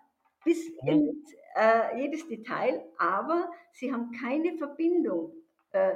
bis 0.45 0.69
mhm. 0.83 0.89
in 0.89 1.25
äh, 1.55 2.01
jedes 2.01 2.27
Detail, 2.27 2.85
aber 2.99 3.51
sie 3.73 3.93
haben 3.93 4.11
keine 4.13 4.57
Verbindung, 4.57 5.33
äh, 5.73 5.95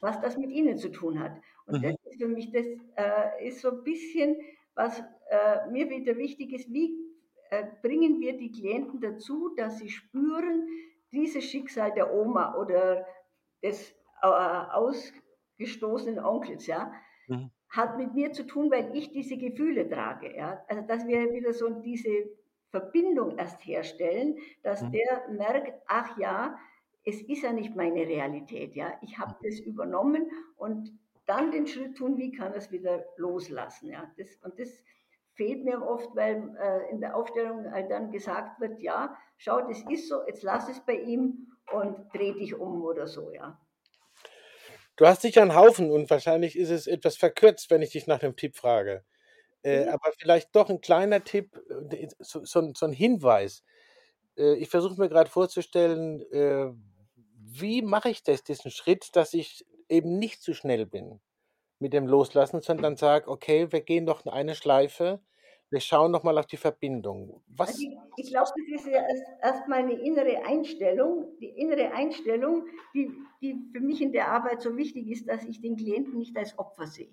was 0.00 0.20
das 0.20 0.36
mit 0.36 0.50
ihnen 0.50 0.76
zu 0.76 0.90
tun 0.90 1.18
hat. 1.20 1.32
Und 1.66 1.80
mhm. 1.80 1.82
das 1.82 1.96
ist 2.04 2.20
für 2.20 2.28
mich, 2.28 2.52
das 2.52 2.66
äh, 2.96 3.48
ist 3.48 3.60
so 3.60 3.70
ein 3.70 3.82
bisschen, 3.82 4.36
was 4.74 5.00
äh, 5.30 5.70
mir 5.70 5.88
wieder 5.88 6.16
wichtig 6.16 6.52
ist, 6.52 6.72
wie 6.72 7.06
bringen 7.80 8.20
wir 8.20 8.36
die 8.36 8.52
Klienten 8.52 9.00
dazu, 9.00 9.54
dass 9.56 9.78
sie 9.78 9.88
spüren, 9.88 10.68
dieses 11.12 11.44
Schicksal 11.44 11.94
der 11.94 12.12
Oma 12.12 12.56
oder 12.56 13.06
des 13.62 13.90
äh, 14.22 14.26
ausgestoßenen 14.26 16.24
Onkels, 16.24 16.66
ja, 16.66 16.92
mhm. 17.26 17.50
hat 17.68 17.98
mit 17.98 18.14
mir 18.14 18.32
zu 18.32 18.46
tun, 18.46 18.70
weil 18.70 18.94
ich 18.96 19.10
diese 19.10 19.36
Gefühle 19.36 19.88
trage. 19.88 20.36
Ja. 20.36 20.62
Also, 20.68 20.82
dass 20.82 21.06
wir 21.06 21.32
wieder 21.32 21.52
so 21.52 21.68
diese 21.70 22.28
Verbindung 22.70 23.38
erst 23.38 23.64
herstellen, 23.64 24.38
dass 24.62 24.82
mhm. 24.82 24.92
der 24.92 25.28
merkt, 25.30 25.82
ach 25.86 26.18
ja, 26.18 26.58
es 27.04 27.22
ist 27.22 27.42
ja 27.42 27.52
nicht 27.52 27.74
meine 27.74 28.06
Realität, 28.06 28.74
ja, 28.76 28.92
ich 29.00 29.18
habe 29.18 29.34
das 29.42 29.60
übernommen 29.60 30.30
und 30.56 30.92
dann 31.26 31.50
den 31.52 31.66
Schritt 31.66 31.96
tun, 31.96 32.18
wie 32.18 32.32
kann 32.32 32.52
es 32.54 32.70
wieder 32.70 33.04
loslassen, 33.16 33.90
ja. 33.90 34.10
Das, 34.16 34.36
und 34.42 34.58
das 34.58 34.82
fehlt 35.34 35.64
mir 35.64 35.86
oft, 35.86 36.14
weil 36.16 36.56
äh, 36.60 36.90
in 36.90 37.00
der 37.00 37.16
Aufstellung 37.16 37.70
halt 37.70 37.90
dann 37.90 38.10
gesagt 38.10 38.60
wird, 38.60 38.80
ja, 38.80 39.16
schau, 39.36 39.60
das 39.60 39.82
ist 39.88 40.08
so, 40.08 40.26
jetzt 40.26 40.42
lass 40.42 40.68
es 40.68 40.80
bei 40.80 40.94
ihm 40.94 41.47
und 41.72 42.12
dreh 42.14 42.32
dich 42.32 42.54
um 42.54 42.84
oder 42.84 43.06
so, 43.06 43.30
ja. 43.32 43.58
Du 44.96 45.06
hast 45.06 45.22
sicher 45.22 45.42
einen 45.42 45.54
Haufen 45.54 45.90
und 45.90 46.10
wahrscheinlich 46.10 46.56
ist 46.56 46.70
es 46.70 46.88
etwas 46.88 47.16
verkürzt, 47.16 47.70
wenn 47.70 47.82
ich 47.82 47.90
dich 47.90 48.06
nach 48.06 48.18
dem 48.18 48.34
Tipp 48.34 48.56
frage. 48.56 49.04
Äh, 49.62 49.84
mhm. 49.84 49.90
Aber 49.90 50.12
vielleicht 50.18 50.54
doch 50.56 50.68
ein 50.70 50.80
kleiner 50.80 51.22
Tipp, 51.22 51.56
äh, 51.90 52.08
so, 52.18 52.44
so, 52.44 52.72
so 52.74 52.86
ein 52.86 52.92
Hinweis. 52.92 53.62
Äh, 54.36 54.54
ich 54.54 54.68
versuche 54.68 55.00
mir 55.00 55.08
gerade 55.08 55.30
vorzustellen, 55.30 56.20
äh, 56.32 56.72
wie 57.36 57.82
mache 57.82 58.10
ich 58.10 58.22
das, 58.22 58.42
diesen 58.42 58.70
Schritt, 58.70 59.14
dass 59.14 59.34
ich 59.34 59.64
eben 59.88 60.18
nicht 60.18 60.42
zu 60.42 60.54
schnell 60.54 60.86
bin 60.86 61.20
mit 61.78 61.92
dem 61.92 62.06
Loslassen, 62.06 62.60
sondern 62.60 62.96
sage, 62.96 63.28
okay, 63.28 63.70
wir 63.70 63.80
gehen 63.80 64.04
noch 64.04 64.26
eine 64.26 64.54
Schleife, 64.54 65.20
wir 65.70 65.80
schauen 65.80 66.10
noch 66.10 66.22
mal 66.22 66.38
auf 66.38 66.46
die 66.46 66.56
Verbindung. 66.56 67.42
Was? 67.48 67.70
Also 67.70 67.82
ich, 67.82 68.24
ich 68.24 68.30
glaube, 68.30 68.50
das 68.56 68.80
ist 68.80 68.86
ja 68.86 69.02
erst, 69.02 69.24
erst 69.42 69.68
meine 69.68 69.92
innere 69.92 70.44
Einstellung, 70.44 71.36
die 71.40 71.48
innere 71.48 71.92
Einstellung, 71.92 72.66
die, 72.94 73.12
die 73.42 73.68
für 73.72 73.80
mich 73.80 74.00
in 74.00 74.12
der 74.12 74.28
Arbeit 74.28 74.62
so 74.62 74.76
wichtig 74.76 75.08
ist, 75.08 75.28
dass 75.28 75.44
ich 75.44 75.60
den 75.60 75.76
Klienten 75.76 76.16
nicht 76.18 76.36
als 76.36 76.58
Opfer 76.58 76.86
sehe. 76.86 77.12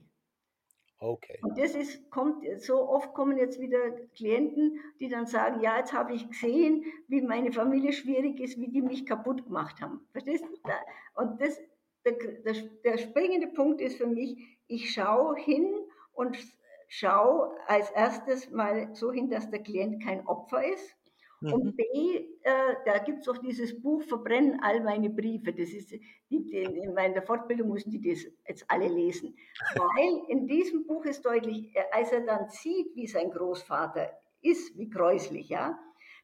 Okay. 0.97 1.39
Und 1.41 1.57
das 1.57 1.75
ist, 1.75 2.09
kommt, 2.09 2.45
so 2.61 2.87
oft 2.87 3.13
kommen 3.13 3.37
jetzt 3.37 3.59
wieder 3.59 3.91
Klienten, 4.15 4.79
die 4.99 5.09
dann 5.09 5.25
sagen, 5.25 5.61
ja, 5.61 5.77
jetzt 5.77 5.91
habe 5.91 6.13
ich 6.13 6.27
gesehen, 6.29 6.85
wie 7.07 7.21
meine 7.21 7.51
Familie 7.51 7.91
schwierig 7.91 8.39
ist, 8.39 8.57
wie 8.57 8.69
die 8.69 8.81
mich 8.81 9.05
kaputt 9.05 9.43
gemacht 9.43 9.81
haben. 9.81 10.07
Verstehst 10.13 10.45
du? 10.45 11.21
Und 11.21 11.41
das, 11.41 11.59
der, 12.05 12.13
der, 12.13 12.53
der 12.85 12.97
springende 12.97 13.47
Punkt 13.47 13.81
ist 13.81 13.97
für 13.97 14.07
mich, 14.07 14.37
ich 14.67 14.93
schaue 14.93 15.35
hin 15.35 15.75
und 16.13 16.37
schau 16.87 17.53
als 17.67 17.89
erstes 17.91 18.49
mal 18.49 18.93
so 18.93 19.11
hin, 19.11 19.29
dass 19.29 19.49
der 19.49 19.63
Klient 19.63 20.03
kein 20.03 20.25
Opfer 20.27 20.63
ist. 20.63 20.95
Mhm. 21.41 21.53
Und 21.53 21.77
B, 21.77 21.83
äh, 21.83 22.75
da 22.85 22.97
gibt 22.99 23.21
es 23.21 23.27
auch 23.27 23.37
dieses 23.37 23.81
Buch 23.81 24.03
Verbrennen 24.03 24.59
all 24.61 24.81
meine 24.81 25.09
Briefe. 25.09 25.53
Das 25.53 25.69
ist, 25.69 25.91
die, 25.91 26.01
die, 26.29 26.63
in 26.63 26.93
meiner 26.93 27.21
Fortbildung 27.21 27.69
müssen 27.69 27.91
die 27.91 28.01
das 28.01 28.25
jetzt 28.47 28.65
alle 28.67 28.87
lesen. 28.87 29.35
Weil 29.75 30.23
in 30.29 30.47
diesem 30.47 30.87
Buch 30.87 31.05
ist 31.05 31.25
deutlich, 31.25 31.75
äh, 31.75 31.83
als 31.91 32.11
er 32.11 32.21
dann 32.21 32.49
sieht, 32.49 32.95
wie 32.95 33.07
sein 33.07 33.29
Großvater 33.31 34.09
ist, 34.41 34.77
wie 34.77 34.89
gräuslich, 34.89 35.49
ja, 35.49 35.77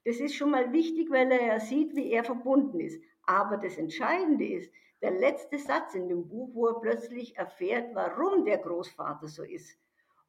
das 0.05 0.19
ist 0.19 0.35
schon 0.35 0.51
mal 0.51 0.71
wichtig, 0.73 1.11
weil 1.11 1.31
er 1.31 1.45
ja 1.45 1.59
sieht, 1.59 1.95
wie 1.95 2.11
er 2.11 2.23
verbunden 2.23 2.79
ist. 2.79 3.01
Aber 3.23 3.57
das 3.57 3.77
Entscheidende 3.77 4.47
ist, 4.47 4.71
der 5.01 5.11
letzte 5.11 5.57
Satz 5.57 5.95
in 5.95 6.09
dem 6.09 6.27
Buch, 6.27 6.49
wo 6.53 6.67
er 6.67 6.79
plötzlich 6.79 7.37
erfährt, 7.37 7.93
warum 7.93 8.45
der 8.45 8.57
Großvater 8.59 9.27
so 9.27 9.43
ist. 9.43 9.77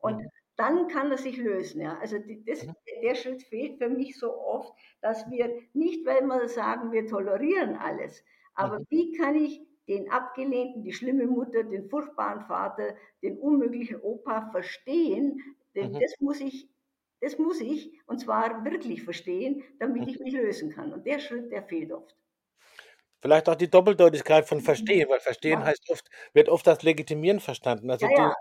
Und 0.03 0.19
mhm. 0.19 0.29
dann 0.57 0.89
kann 0.89 1.11
er 1.11 1.19
sich 1.19 1.39
lösen. 1.39 1.81
Ja. 1.81 1.99
Also 1.99 2.19
die, 2.19 2.45
das, 2.45 2.67
mhm. 2.67 2.75
der 3.03 3.15
Schritt 3.15 3.43
fehlt 3.45 3.79
für 3.79 3.89
mich 3.89 4.19
so 4.19 4.37
oft, 4.37 4.73
dass 5.01 5.29
wir 5.31 5.51
nicht, 5.73 6.05
weil 6.05 6.23
wir 6.23 6.49
sagen, 6.49 6.93
wir 6.93 7.07
tolerieren 7.07 7.77
alles, 7.77 8.23
aber 8.55 8.81
mhm. 8.81 8.87
wie 8.91 9.13
kann 9.13 9.37
ich 9.37 9.63
den 9.89 10.11
Abgelehnten, 10.11 10.85
die 10.85 10.93
schlimme 10.93 11.27
Mutter, 11.27 11.65
den 11.65 11.89
furchtbaren 11.89 12.43
Vater, 12.43 12.95
den 13.23 13.39
unmöglichen 13.39 14.01
Opa 14.01 14.51
verstehen? 14.51 15.41
Denn 15.75 15.93
mhm. 15.93 16.01
das 16.01 16.15
muss 16.21 16.41
ich 16.41 16.69
das 17.23 17.39
muss 17.39 17.61
ich, 17.61 17.93
und 18.07 18.19
zwar 18.19 18.65
wirklich 18.65 19.05
verstehen, 19.05 19.63
damit 19.79 20.09
ich 20.09 20.19
mich 20.19 20.35
lösen 20.35 20.71
kann. 20.73 20.93
Und 20.93 21.07
der 21.07 21.21
Schritt, 21.21 21.53
der 21.53 21.63
fehlt 21.63 21.93
oft. 21.93 22.17
Vielleicht 23.21 23.49
auch 23.49 23.55
die 23.55 23.71
Doppeldeutigkeit 23.71 24.45
von 24.45 24.61
Verstehen, 24.61 25.09
weil 25.09 25.21
Verstehen 25.21 25.61
ja. 25.61 25.67
heißt 25.67 25.89
oft, 25.91 26.11
wird 26.35 26.49
oft 26.49 26.67
als 26.67 26.83
Legitimieren 26.83 27.39
verstanden. 27.39 27.89
Also 27.89 28.07
ja, 28.07 28.13
ja. 28.13 28.35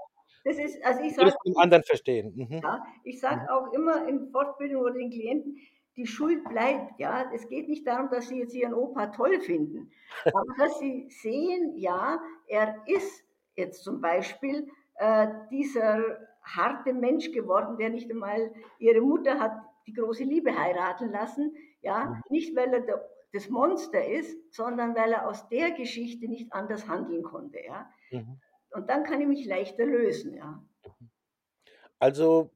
Das 0.43 0.57
ist, 0.57 0.83
also 0.83 1.01
ich 1.01 1.15
sage, 1.15 1.33
den 1.45 1.57
anderen 1.57 1.83
verstehen. 1.83 2.33
Mhm. 2.35 2.61
Ja, 2.63 2.83
ich 3.03 3.19
sage 3.19 3.41
mhm. 3.41 3.49
auch 3.49 3.73
immer 3.73 4.07
in 4.07 4.29
Fortbildung 4.31 4.81
oder 4.81 4.93
den 4.93 5.11
Klienten, 5.11 5.57
die 5.95 6.07
Schuld 6.07 6.43
bleibt. 6.45 6.99
Ja, 6.99 7.29
es 7.33 7.47
geht 7.47 7.67
nicht 7.67 7.85
darum, 7.85 8.09
dass 8.09 8.29
sie 8.29 8.39
jetzt 8.39 8.55
ihren 8.55 8.73
Opa 8.73 9.07
toll 9.07 9.39
finden, 9.39 9.91
aber 10.33 10.53
dass 10.57 10.79
sie 10.79 11.07
sehen, 11.09 11.75
ja, 11.75 12.19
er 12.47 12.81
ist 12.87 13.23
jetzt 13.55 13.83
zum 13.83 14.01
Beispiel 14.01 14.67
äh, 14.95 15.27
dieser 15.51 16.17
harte 16.43 16.93
Mensch 16.93 17.31
geworden, 17.31 17.77
der 17.77 17.89
nicht 17.89 18.09
einmal 18.09 18.51
ihre 18.79 19.01
Mutter 19.01 19.39
hat 19.39 19.51
die 19.85 19.93
große 19.93 20.23
Liebe 20.23 20.57
heiraten 20.57 21.11
lassen. 21.11 21.55
Ja, 21.81 22.05
mhm. 22.05 22.21
nicht 22.29 22.55
weil 22.55 22.73
er 22.73 22.81
der, 22.81 23.09
das 23.33 23.49
Monster 23.49 24.05
ist, 24.05 24.37
sondern 24.53 24.95
weil 24.95 25.13
er 25.13 25.27
aus 25.27 25.47
der 25.49 25.71
Geschichte 25.71 26.27
nicht 26.27 26.51
anders 26.51 26.87
handeln 26.87 27.23
konnte. 27.23 27.59
Ja. 27.65 27.89
Mhm. 28.11 28.39
Und 28.71 28.89
dann 28.89 29.03
kann 29.03 29.21
ich 29.21 29.27
mich 29.27 29.45
leichter 29.45 29.85
lösen, 29.85 30.35
ja. 30.35 30.63
Also 31.99 32.49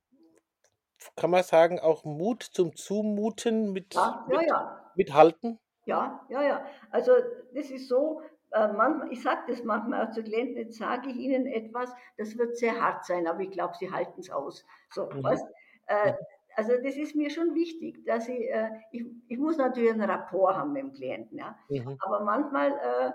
kann 1.15 1.29
man 1.29 1.43
sagen, 1.43 1.79
auch 1.79 2.03
Mut 2.03 2.43
zum 2.43 2.75
Zumuten 2.75 3.71
mit, 3.71 3.93
ja, 3.93 4.25
ja, 4.29 4.41
ja. 4.41 4.91
mit 4.95 5.13
Halten? 5.13 5.59
Ja, 5.85 6.25
ja, 6.29 6.41
ja. 6.41 6.65
Also 6.89 7.11
das 7.53 7.69
ist 7.69 7.87
so, 7.87 8.21
äh, 8.51 8.67
manchmal, 8.69 9.11
ich 9.11 9.21
sage 9.21 9.41
das 9.47 9.63
manchmal 9.63 10.07
auch 10.07 10.11
zu 10.11 10.23
Klienten, 10.23 10.57
jetzt 10.57 10.77
sage 10.77 11.09
ich 11.09 11.15
ihnen 11.17 11.45
etwas, 11.45 11.93
das 12.17 12.37
wird 12.37 12.57
sehr 12.57 12.81
hart 12.81 13.05
sein, 13.05 13.27
aber 13.27 13.41
ich 13.41 13.51
glaube, 13.51 13.75
sie 13.79 13.91
halten 13.91 14.19
es 14.19 14.31
aus. 14.31 14.65
So, 14.89 15.05
mhm. 15.05 15.23
weißt, 15.23 15.45
äh, 15.87 16.11
mhm. 16.11 16.17
also 16.55 16.71
das 16.83 16.95
ist 16.95 17.15
mir 17.15 17.29
schon 17.29 17.53
wichtig, 17.53 18.03
dass 18.05 18.27
ich, 18.27 18.49
äh, 18.49 18.69
ich, 18.91 19.05
ich 19.27 19.37
muss 19.37 19.57
natürlich 19.57 19.91
einen 19.91 20.09
Rapport 20.09 20.55
haben 20.55 20.73
mit 20.73 20.83
dem 20.83 20.93
Klienten, 20.93 21.37
ja. 21.37 21.57
Mhm. 21.69 21.97
Aber 21.99 22.21
manchmal 22.21 22.71
äh, 22.71 23.11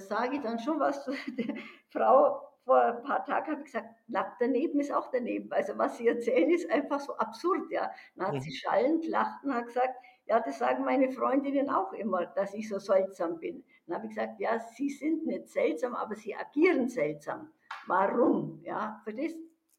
sage 0.00 0.36
ich 0.36 0.42
dann 0.42 0.58
schon 0.58 0.80
was 0.80 1.04
zu 1.04 1.12
der 1.38 1.54
Frau. 1.90 2.48
Vor 2.64 2.80
ein 2.80 3.02
paar 3.02 3.24
Tagen 3.24 3.50
habe 3.50 3.60
ich 3.62 3.66
gesagt, 3.66 3.88
nackt 4.06 4.40
daneben 4.40 4.78
ist 4.78 4.92
auch 4.92 5.10
daneben. 5.10 5.52
Also 5.52 5.76
was 5.78 5.98
sie 5.98 6.06
erzählen, 6.06 6.48
ist 6.48 6.70
einfach 6.70 7.00
so 7.00 7.16
absurd. 7.16 7.70
Ja. 7.70 7.90
Dann 8.14 8.28
hat 8.28 8.34
mhm. 8.34 8.40
sie 8.40 8.52
schallend 8.52 9.02
gelacht 9.02 9.42
und 9.42 9.52
hat 9.52 9.66
gesagt, 9.66 9.96
ja, 10.26 10.38
das 10.38 10.58
sagen 10.58 10.84
meine 10.84 11.10
Freundinnen 11.10 11.68
auch 11.68 11.92
immer, 11.92 12.26
dass 12.26 12.54
ich 12.54 12.68
so 12.68 12.78
seltsam 12.78 13.40
bin. 13.40 13.64
Dann 13.86 13.96
habe 13.96 14.06
ich 14.06 14.14
gesagt, 14.14 14.38
ja, 14.38 14.60
sie 14.60 14.90
sind 14.90 15.26
nicht 15.26 15.48
seltsam, 15.48 15.96
aber 15.96 16.14
sie 16.14 16.36
agieren 16.36 16.88
seltsam. 16.88 17.52
Warum? 17.86 18.60
Ja, 18.62 19.00
für 19.04 19.12
das, 19.12 19.32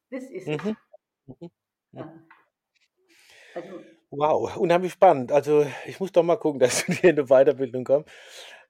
ist 0.09 0.31
es. 0.31 0.47
Mhm. 0.47 0.77
Mhm. 1.27 1.51
Ja. 1.93 2.13
Also, 3.55 3.79
wow, 4.09 4.57
unheimlich 4.57 4.93
spannend. 4.93 5.31
Also 5.31 5.65
ich 5.85 5.99
muss 5.99 6.11
doch 6.11 6.23
mal 6.23 6.37
gucken, 6.37 6.59
dass 6.59 6.87
wir 6.87 7.03
in 7.03 7.17
eine 7.17 7.27
Weiterbildung 7.27 7.83
kommen. 7.83 8.05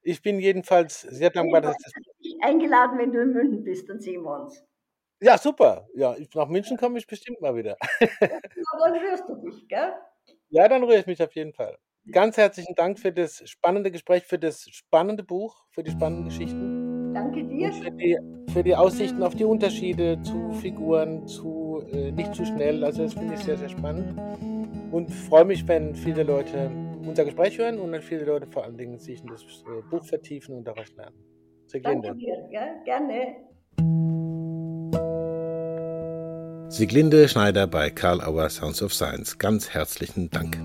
Ich 0.04 0.22
bin 0.22 0.40
jedenfalls 0.40 1.02
sehr 1.02 1.30
dankbar, 1.30 1.62
dass 1.62 1.78
das. 1.78 1.94
Eingeladen, 2.42 3.00
wenn 3.00 3.12
du 3.12 3.22
in 3.22 3.32
München 3.32 3.64
bist, 3.64 3.88
dann 3.90 4.00
sehen 4.00 4.24
wir 4.24 4.42
uns. 4.42 4.64
Ja, 5.22 5.38
super. 5.38 5.88
Ja, 5.96 6.16
nach 6.36 6.50
München 6.50 6.76
komme 6.76 7.00
ich 7.00 7.08
bestimmt 7.08 7.40
mal 7.40 7.56
wieder. 7.56 7.78
Ja, 8.02 8.40
dann 8.80 8.96
rührst 8.96 9.24
du 9.30 9.36
dich, 9.36 9.68
gell? 9.70 9.94
Ja, 10.50 10.68
dann 10.68 10.84
rühre 10.84 11.00
ich 11.00 11.06
mich 11.06 11.24
auf 11.24 11.34
jeden 11.36 11.54
Fall. 11.54 11.78
Ganz 12.12 12.36
herzlichen 12.36 12.76
Dank 12.76 13.00
für 13.00 13.14
das 13.14 13.42
spannende 13.50 13.90
Gespräch, 13.90 14.26
für 14.26 14.38
das 14.38 14.68
spannende 14.72 15.24
Buch, 15.24 15.64
für 15.72 15.84
die 15.84 15.92
spannenden 15.92 16.26
Geschichten. 16.26 17.14
Danke 17.14 17.46
dir. 17.46 17.68
Und 17.68 17.74
für 17.76 17.92
die, 17.92 18.18
für 18.52 18.64
die 18.64 18.76
Aussichten 18.76 19.24
auf 19.24 19.36
die 19.36 19.46
Unterschiede 19.46 20.22
zu 20.22 20.52
Figuren, 20.52 21.26
zu 21.28 21.82
äh, 21.94 22.12
nicht 22.12 22.36
zu 22.36 22.46
schnell. 22.46 22.84
Also 22.84 23.04
das 23.04 23.14
finde 23.14 23.36
ich 23.36 23.40
sehr, 23.40 23.58
sehr 23.58 23.70
spannend. 23.70 24.20
Und 24.92 25.10
freue 25.10 25.46
mich, 25.46 25.66
wenn 25.68 25.96
viele 25.96 26.24
Leute 26.24 26.70
unser 27.08 27.26
Gespräch 27.26 27.58
hören 27.58 27.80
und 27.80 27.92
dann 27.92 28.02
viele 28.02 28.26
Leute 28.26 28.48
vor 28.48 28.64
allen 28.64 28.78
Dingen 28.78 29.00
sich 29.00 29.22
in 29.22 29.28
das 29.28 29.44
äh, 29.44 29.82
Buch 29.90 30.06
vertiefen 30.06 30.56
und 30.56 30.66
daraus 30.66 30.94
lernen. 30.96 31.16
Sieglinde. 31.68 32.10
Danke 32.10 32.20
dir, 32.20 32.50
ja, 32.52 32.68
gerne. 32.84 33.36
Sieglinde 36.70 37.28
Schneider 37.28 37.68
bei 37.68 37.90
Karl 37.90 38.22
Auer 38.22 38.50
Sounds 38.50 38.82
of 38.82 38.94
Science. 38.94 39.38
Ganz 39.38 39.70
herzlichen 39.70 40.30
Dank. 40.32 40.58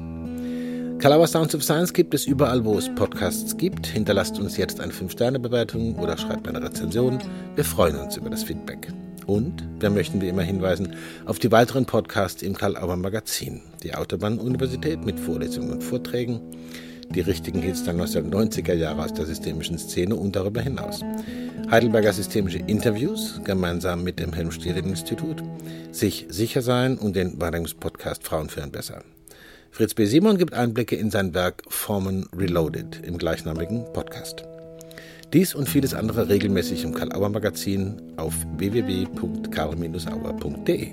Karl 1.01 1.13
Auer 1.13 1.27
Sounds 1.27 1.55
of 1.55 1.63
Science 1.63 1.93
gibt 1.93 2.15
es 2.15 2.27
überall, 2.27 2.65
wo 2.65 2.79
es 2.79 2.93
Podcasts 2.95 3.57
gibt. 3.57 3.87
Hinterlasst 3.87 4.39
uns 4.39 4.57
jetzt 4.57 4.81
eine 4.81 4.93
5-Sterne-Bewertung 4.93 5.97
oder 5.99 6.17
schreibt 6.17 6.49
eine 6.49 6.63
Rezension. 6.63 7.19
Wir 7.55 7.65
freuen 7.65 7.97
uns 7.97 8.17
über 8.17 8.31
das 8.31 8.43
Feedback. 8.43 8.89
Und 9.29 9.63
wir 9.79 9.91
möchten 9.91 10.23
wie 10.23 10.29
immer 10.29 10.41
hinweisen 10.41 10.97
auf 11.27 11.39
die 11.39 11.53
weiteren 11.53 11.85
Podcasts 11.85 12.41
im 12.41 12.57
Karl-Auer 12.57 12.97
Magazin. 12.97 13.61
Die 13.83 13.95
Autobahn-Universität 13.95 15.05
mit 15.05 15.21
Vorlesungen 15.21 15.71
und 15.71 15.85
Vorträgen, 15.85 16.41
die 17.11 17.21
richtigen 17.21 17.61
Hits 17.61 17.85
der 17.85 17.95
1990er 17.95 18.73
Jahre 18.73 19.05
aus 19.05 19.13
der 19.13 19.27
systemischen 19.27 19.79
Szene 19.79 20.17
und 20.17 20.35
darüber 20.35 20.63
hinaus. 20.63 21.03
Heidelberger 21.71 22.15
Systemische 22.15 22.61
Interviews, 22.67 23.39
gemeinsam 23.45 24.03
mit 24.03 24.19
dem 24.19 24.33
Helmstiel-Institut, 24.33 25.43
sich 25.93 26.25
sicher 26.31 26.63
sein 26.63 26.97
und 26.97 27.15
den 27.15 27.39
Wahrnehmungspodcast 27.39 28.25
Frauen 28.25 28.49
führen 28.49 28.73
besser. 28.73 29.03
Fritz 29.71 29.93
B. 29.93 30.07
Simon 30.07 30.39
gibt 30.39 30.55
Einblicke 30.55 30.97
in 30.97 31.11
sein 31.11 31.35
Werk 31.35 31.65
Formen 31.69 32.27
Reloaded 32.35 33.03
im 33.05 33.19
gleichnamigen 33.19 33.85
Podcast. 33.93 34.45
Dies 35.35 35.55
und 35.55 35.69
vieles 35.69 35.93
andere 35.93 36.31
regelmäßig 36.31 36.85
im 36.85 36.95
Karl-Auer 36.95 37.29
Magazin 37.29 38.01
auf 38.17 38.35
www.karl-auer.de. 38.57 40.89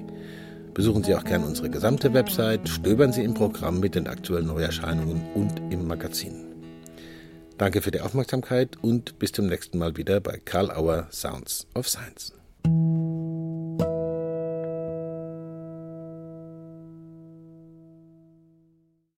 Besuchen 0.74 1.06
Sie 1.06 1.16
auch 1.16 1.24
gerne 1.24 1.46
unsere 1.46 1.70
gesamte 1.70 2.14
Website, 2.14 2.68
stöbern 2.68 3.14
Sie 3.14 3.24
im 3.24 3.34
Programm 3.34 3.80
mit 3.80 3.96
den 3.96 4.08
aktuellen 4.08 4.48
Neuerscheinungen 4.48 5.22
und 5.36 5.54
im 5.72 5.88
Magazin. 5.88 6.34
Danke 7.58 7.82
für 7.82 7.92
die 7.92 8.02
Aufmerksamkeit 8.02 8.78
und 8.82 9.18
bis 9.20 9.32
zum 9.32 9.48
nächsten 9.48 9.78
Mal 9.78 9.96
wieder 9.96 10.20
bei 10.20 10.42
Karl 10.44 10.70
Auer 10.70 11.08
Sounds 11.12 11.66
of 11.74 11.88
Science. 11.88 12.34